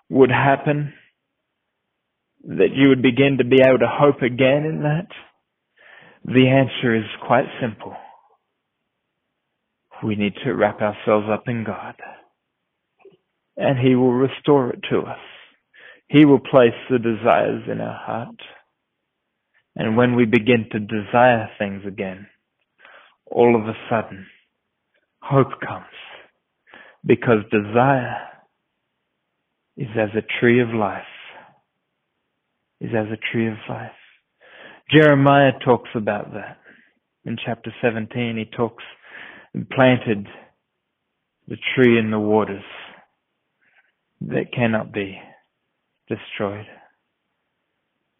would 0.09 0.31
happen, 0.31 0.93
that 2.43 2.73
you 2.73 2.89
would 2.89 3.01
begin 3.01 3.37
to 3.37 3.43
be 3.43 3.61
able 3.61 3.79
to 3.79 3.89
hope 3.89 4.21
again 4.21 4.65
in 4.65 4.81
that. 4.83 5.07
The 6.25 6.47
answer 6.47 6.95
is 6.95 7.05
quite 7.25 7.45
simple. 7.61 7.95
We 10.03 10.15
need 10.15 10.33
to 10.45 10.53
wrap 10.53 10.81
ourselves 10.81 11.27
up 11.31 11.43
in 11.47 11.63
God 11.63 11.95
and 13.59 13.77
he 13.77 13.93
will 13.93 14.13
restore 14.13 14.71
it 14.71 14.79
to 14.89 15.01
us. 15.01 15.19
He 16.07 16.23
will 16.25 16.39
place 16.39 16.73
the 16.89 16.97
desires 16.97 17.63
in 17.69 17.81
our 17.81 17.93
heart. 17.93 18.39
And 19.75 19.97
when 19.97 20.15
we 20.15 20.25
begin 20.25 20.67
to 20.71 20.79
desire 20.79 21.49
things 21.59 21.83
again, 21.85 22.27
all 23.29 23.55
of 23.55 23.67
a 23.67 23.77
sudden, 23.89 24.25
hope 25.21 25.59
comes. 25.65 25.85
Because 27.05 27.39
desire 27.51 28.15
is 29.77 29.89
as 29.95 30.09
a 30.15 30.39
tree 30.39 30.61
of 30.61 30.69
life. 30.69 31.03
Is 32.79 32.91
as 32.97 33.07
a 33.11 33.19
tree 33.31 33.47
of 33.47 33.57
life. 33.67 33.91
Jeremiah 34.89 35.51
talks 35.63 35.89
about 35.95 36.31
that. 36.31 36.57
In 37.25 37.35
chapter 37.45 37.73
17, 37.81 38.37
he 38.37 38.45
talks, 38.55 38.83
and 39.53 39.69
planted 39.69 40.27
the 41.49 41.57
tree 41.75 41.99
in 41.99 42.09
the 42.09 42.19
waters 42.19 42.63
that 44.21 44.53
cannot 44.53 44.91
be 44.91 45.19
destroyed. 46.07 46.65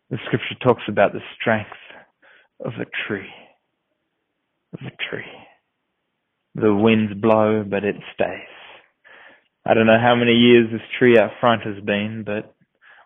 The 0.10 0.18
scripture 0.26 0.56
talks 0.64 0.84
about 0.88 1.14
the 1.14 1.22
strength 1.40 1.70
of 2.64 2.74
a 2.74 2.86
tree. 3.08 3.30
Of 4.74 4.80
a 4.86 5.10
tree. 5.10 5.32
The 6.56 6.74
winds 6.74 7.14
blow, 7.22 7.64
but 7.70 7.84
it 7.84 7.96
stays. 8.14 8.50
I 9.66 9.74
don't 9.74 9.86
know 9.86 10.00
how 10.02 10.16
many 10.16 10.34
years 10.34 10.70
this 10.72 10.82
tree 10.98 11.18
out 11.18 11.32
front 11.40 11.62
has 11.64 11.84
been, 11.84 12.24
but 12.26 12.56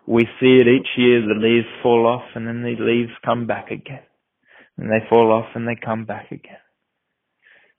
we 0.08 0.21
see 0.39 0.58
it 0.62 0.67
each 0.67 0.88
year. 0.97 1.21
The 1.21 1.39
leaves 1.39 1.67
fall 1.82 2.06
off 2.08 2.23
and 2.36 2.47
then 2.47 2.63
the 2.63 2.75
leaves 2.79 3.12
come 3.25 3.47
back 3.47 3.71
again. 3.71 4.03
And 4.77 4.89
they 4.89 5.08
fall 5.10 5.32
off 5.32 5.49
and 5.56 5.67
they 5.67 5.75
come 5.75 6.06
back 6.06 6.32
again. 6.32 6.58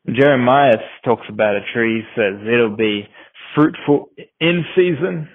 Jeremiah 0.07 0.77
talks 1.05 1.27
about 1.31 1.57
a 1.57 1.61
tree, 1.73 2.05
says 2.15 2.41
it'll 2.47 2.77
be 2.77 3.09
fruitful 3.55 4.11
in 4.41 4.65
season 4.75 5.29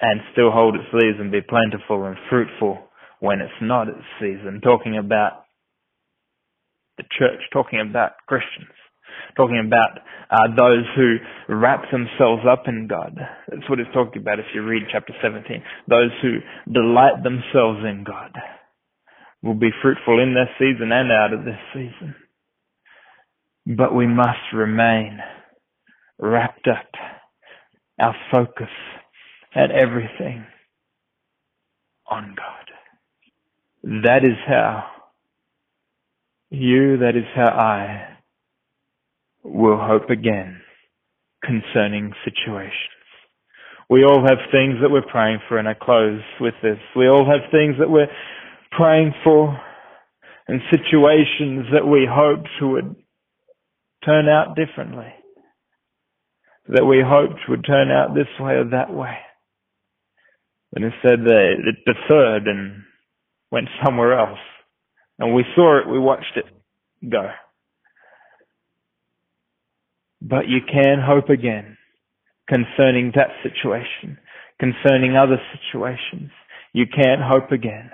and 0.00 0.20
still 0.32 0.50
hold 0.50 0.74
its 0.74 0.88
leaves 0.92 1.18
and 1.20 1.30
be 1.30 1.40
plentiful 1.40 2.04
and 2.04 2.16
fruitful 2.28 2.78
when 3.20 3.40
it's 3.40 3.52
not 3.62 3.88
its 3.88 4.04
season. 4.20 4.60
Talking 4.62 4.98
about 4.98 5.44
the 6.98 7.04
church, 7.18 7.40
talking 7.52 7.80
about 7.80 8.12
Christians, 8.26 8.74
talking 9.36 9.62
about 9.64 10.02
uh, 10.30 10.48
those 10.56 10.84
who 10.96 11.16
wrap 11.48 11.84
themselves 11.90 12.42
up 12.50 12.64
in 12.66 12.88
God. 12.88 13.16
That's 13.48 13.68
what 13.70 13.78
it's 13.78 13.92
talking 13.94 14.20
about 14.20 14.40
if 14.40 14.46
you 14.54 14.62
read 14.62 14.82
chapter 14.90 15.12
17. 15.22 15.62
Those 15.88 16.10
who 16.20 16.38
delight 16.72 17.22
themselves 17.22 17.80
in 17.84 18.04
God 18.04 18.32
will 19.42 19.54
be 19.54 19.70
fruitful 19.82 20.20
in 20.20 20.34
their 20.34 20.50
season 20.58 20.90
and 20.92 21.12
out 21.12 21.32
of 21.32 21.44
their 21.44 21.60
season. 21.72 22.14
But 23.66 23.94
we 23.94 24.06
must 24.06 24.52
remain 24.52 25.20
wrapped 26.22 26.68
up, 26.68 26.88
our 28.00 28.14
focus 28.30 28.70
and 29.54 29.72
everything 29.72 30.46
on 32.08 32.36
God. 32.36 34.02
That 34.04 34.24
is 34.24 34.38
how 34.46 34.84
you, 36.50 36.98
that 36.98 37.16
is 37.16 37.24
how 37.34 37.48
I 37.48 38.16
will 39.42 39.78
hope 39.78 40.10
again 40.10 40.60
concerning 41.44 42.12
situations. 42.24 42.72
We 43.90 44.04
all 44.04 44.22
have 44.22 44.38
things 44.52 44.76
that 44.80 44.90
we're 44.90 45.02
praying 45.02 45.40
for, 45.48 45.58
and 45.58 45.68
I 45.68 45.74
close 45.74 46.20
with 46.40 46.54
this. 46.62 46.78
We 46.94 47.08
all 47.08 47.26
have 47.26 47.50
things 47.50 47.74
that 47.80 47.90
we're 47.90 48.06
praying 48.70 49.12
for 49.24 49.60
and 50.46 50.60
situations 50.70 51.66
that 51.72 51.86
we 51.86 52.08
hoped 52.08 52.48
would 52.60 52.94
turn 54.04 54.28
out 54.28 54.54
differently. 54.56 55.12
That 56.72 56.86
we 56.86 57.02
hoped 57.06 57.40
would 57.48 57.64
turn 57.66 57.90
out 57.90 58.14
this 58.14 58.28
way 58.40 58.54
or 58.54 58.64
that 58.70 58.92
way. 58.92 59.18
And 60.74 60.84
instead 60.84 61.20
they, 61.20 61.54
it 61.58 61.84
deferred 61.84 62.46
and 62.46 62.82
went 63.50 63.68
somewhere 63.84 64.18
else. 64.18 64.38
And 65.18 65.34
we 65.34 65.44
saw 65.54 65.80
it, 65.80 65.88
we 65.88 65.98
watched 65.98 66.36
it 66.36 66.46
go. 67.10 67.28
But 70.22 70.48
you 70.48 70.60
can 70.60 70.98
hope 71.04 71.28
again 71.28 71.76
concerning 72.48 73.12
that 73.16 73.28
situation, 73.42 74.18
concerning 74.58 75.16
other 75.16 75.36
situations. 75.52 76.30
You 76.72 76.86
can 76.86 77.18
hope 77.20 77.52
again. 77.52 77.90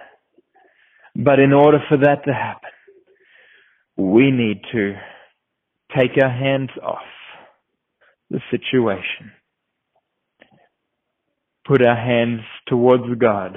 But 1.16 1.40
in 1.40 1.52
order 1.52 1.78
for 1.88 1.96
that 1.96 2.24
to 2.26 2.32
happen, 2.32 2.70
we 3.96 4.30
need 4.30 4.60
to 4.70 4.94
take 5.96 6.12
our 6.22 6.30
hands 6.30 6.70
off 6.80 7.02
the 8.30 8.40
situation 8.50 9.32
put 11.66 11.82
our 11.82 11.96
hands 11.96 12.40
towards 12.66 13.04
God 13.20 13.56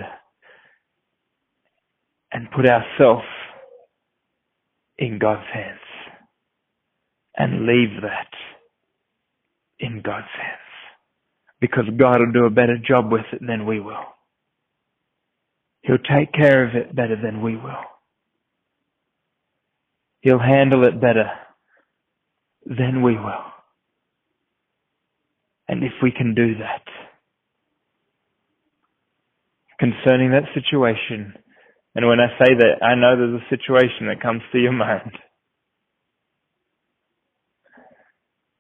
and 2.32 2.52
put 2.52 2.68
ourselves 2.68 3.26
in 4.98 5.18
God's 5.20 5.48
hands 5.54 5.80
and 7.38 7.66
leave 7.66 8.02
that 8.02 8.28
in 9.80 10.02
God's 10.04 10.28
hands 10.40 10.60
because 11.62 11.86
God 11.98 12.20
will 12.20 12.32
do 12.34 12.46
a 12.46 12.50
better 12.50 12.78
job 12.78 13.12
with 13.12 13.26
it 13.32 13.42
than 13.46 13.66
we 13.66 13.80
will. 13.80 14.04
He'll 15.84 15.98
take 15.98 16.34
care 16.34 16.68
of 16.68 16.76
it 16.76 16.96
better 16.96 17.16
than 17.22 17.42
we 17.42 17.56
will. 17.56 17.84
He'll 20.22 20.40
handle 20.40 20.86
it 20.86 21.02
better 21.02 21.32
than 22.66 23.02
we 23.02 23.14
will. 23.16 23.44
And 25.72 25.84
if 25.84 25.94
we 26.04 26.12
can 26.12 26.36
do 26.36 26.56
that, 26.60 26.84
concerning 29.80 30.32
that 30.32 30.44
situation. 30.54 31.34
And 31.96 32.08
when 32.08 32.20
I 32.20 32.28
say 32.38 32.54
that, 32.54 32.86
I 32.86 32.94
know 32.94 33.18
there's 33.18 33.42
a 33.42 33.50
situation 33.50 34.08
that 34.08 34.22
comes 34.22 34.42
to 34.52 34.60
your 34.60 34.74
mind. 34.74 35.12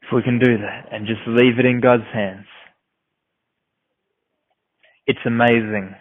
If 0.01 0.07
we 0.15 0.23
can 0.23 0.39
do 0.39 0.57
that 0.57 0.87
and 0.91 1.05
just 1.05 1.21
leave 1.27 1.59
it 1.59 1.65
in 1.65 1.79
God's 1.79 2.09
hands, 2.11 2.47
it's 5.05 5.19
amazing 5.25 5.93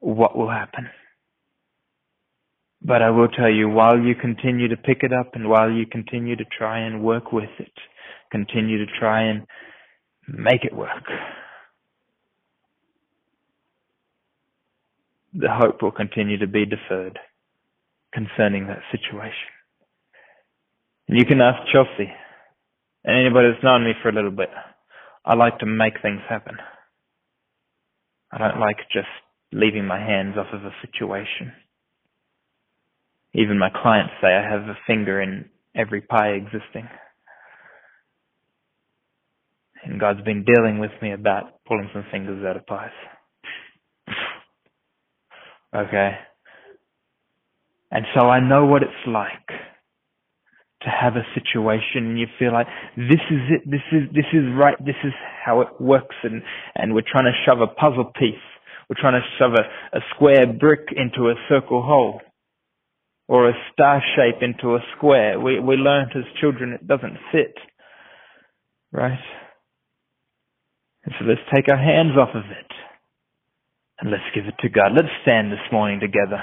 what 0.00 0.36
will 0.36 0.50
happen. 0.50 0.88
But 2.82 3.00
I 3.00 3.10
will 3.10 3.28
tell 3.28 3.50
you, 3.50 3.68
while 3.68 3.98
you 3.98 4.14
continue 4.14 4.68
to 4.68 4.76
pick 4.76 5.02
it 5.02 5.12
up 5.12 5.34
and 5.34 5.48
while 5.48 5.70
you 5.70 5.86
continue 5.86 6.36
to 6.36 6.44
try 6.58 6.80
and 6.80 7.02
work 7.02 7.32
with 7.32 7.50
it, 7.58 7.72
continue 8.30 8.78
to 8.84 8.92
try 8.98 9.22
and 9.22 9.46
make 10.28 10.64
it 10.64 10.74
work. 10.74 11.04
the 15.34 15.48
hope 15.50 15.82
will 15.82 15.90
continue 15.90 16.38
to 16.38 16.46
be 16.46 16.64
deferred 16.64 17.18
concerning 18.12 18.68
that 18.68 18.80
situation. 18.92 19.50
And 21.08 21.18
you 21.18 21.26
can 21.26 21.40
ask 21.40 21.58
Chelsea 21.72 22.10
and 23.04 23.16
anybody 23.16 23.50
that's 23.50 23.64
known 23.64 23.84
me 23.84 23.92
for 24.00 24.08
a 24.08 24.12
little 24.12 24.30
bit. 24.30 24.50
I 25.24 25.34
like 25.34 25.58
to 25.58 25.66
make 25.66 26.00
things 26.00 26.20
happen. 26.28 26.56
I 28.30 28.38
don't 28.38 28.60
like 28.60 28.76
just 28.92 29.08
leaving 29.52 29.86
my 29.86 29.98
hands 29.98 30.36
off 30.38 30.46
of 30.52 30.64
a 30.64 30.74
situation. 30.80 31.52
Even 33.34 33.58
my 33.58 33.70
clients 33.70 34.14
say 34.22 34.28
I 34.28 34.48
have 34.48 34.62
a 34.62 34.78
finger 34.86 35.20
in 35.20 35.46
every 35.74 36.00
pie 36.00 36.30
existing. 36.30 36.88
And 39.84 40.00
God's 40.00 40.22
been 40.22 40.44
dealing 40.44 40.78
with 40.78 40.90
me 41.02 41.12
about 41.12 41.64
pulling 41.66 41.90
some 41.92 42.04
fingers 42.10 42.44
out 42.44 42.56
of 42.56 42.66
pies. 42.66 42.90
Okay. 45.74 46.12
And 47.90 48.04
so 48.14 48.26
I 48.26 48.40
know 48.40 48.66
what 48.66 48.82
it's 48.82 48.92
like 49.06 49.48
to 50.82 50.88
have 50.90 51.14
a 51.16 51.24
situation 51.34 52.08
and 52.08 52.18
you 52.18 52.26
feel 52.38 52.52
like 52.52 52.66
this 52.96 53.20
is 53.30 53.40
it, 53.50 53.62
this 53.64 53.80
is, 53.92 54.02
this 54.12 54.26
is 54.32 54.44
right, 54.58 54.76
this 54.84 54.96
is 55.04 55.12
how 55.44 55.60
it 55.62 55.68
works 55.80 56.16
and, 56.22 56.42
and 56.74 56.94
we're 56.94 57.06
trying 57.10 57.24
to 57.24 57.32
shove 57.46 57.60
a 57.60 57.66
puzzle 57.66 58.12
piece. 58.18 58.34
We're 58.88 59.00
trying 59.00 59.20
to 59.20 59.26
shove 59.38 59.52
a, 59.52 59.96
a 59.96 60.00
square 60.14 60.46
brick 60.46 60.88
into 60.94 61.30
a 61.30 61.34
circle 61.48 61.82
hole 61.82 62.20
or 63.28 63.48
a 63.48 63.54
star 63.72 64.02
shape 64.16 64.42
into 64.42 64.74
a 64.74 64.80
square. 64.96 65.40
We, 65.40 65.58
we 65.58 65.76
learned 65.76 66.12
as 66.14 66.24
children 66.40 66.72
it 66.72 66.86
doesn't 66.86 67.16
fit. 67.32 67.54
Right? 68.92 69.18
And 71.04 71.14
so 71.18 71.26
let's 71.26 71.40
take 71.54 71.68
our 71.68 71.78
hands 71.78 72.16
off 72.18 72.30
of 72.34 72.44
it 72.50 72.72
and 74.00 74.10
let's 74.10 74.24
give 74.34 74.46
it 74.46 74.54
to 74.60 74.68
God. 74.68 74.92
Let's 74.94 75.12
stand 75.22 75.52
this 75.52 75.64
morning 75.72 76.00
together. 76.00 76.42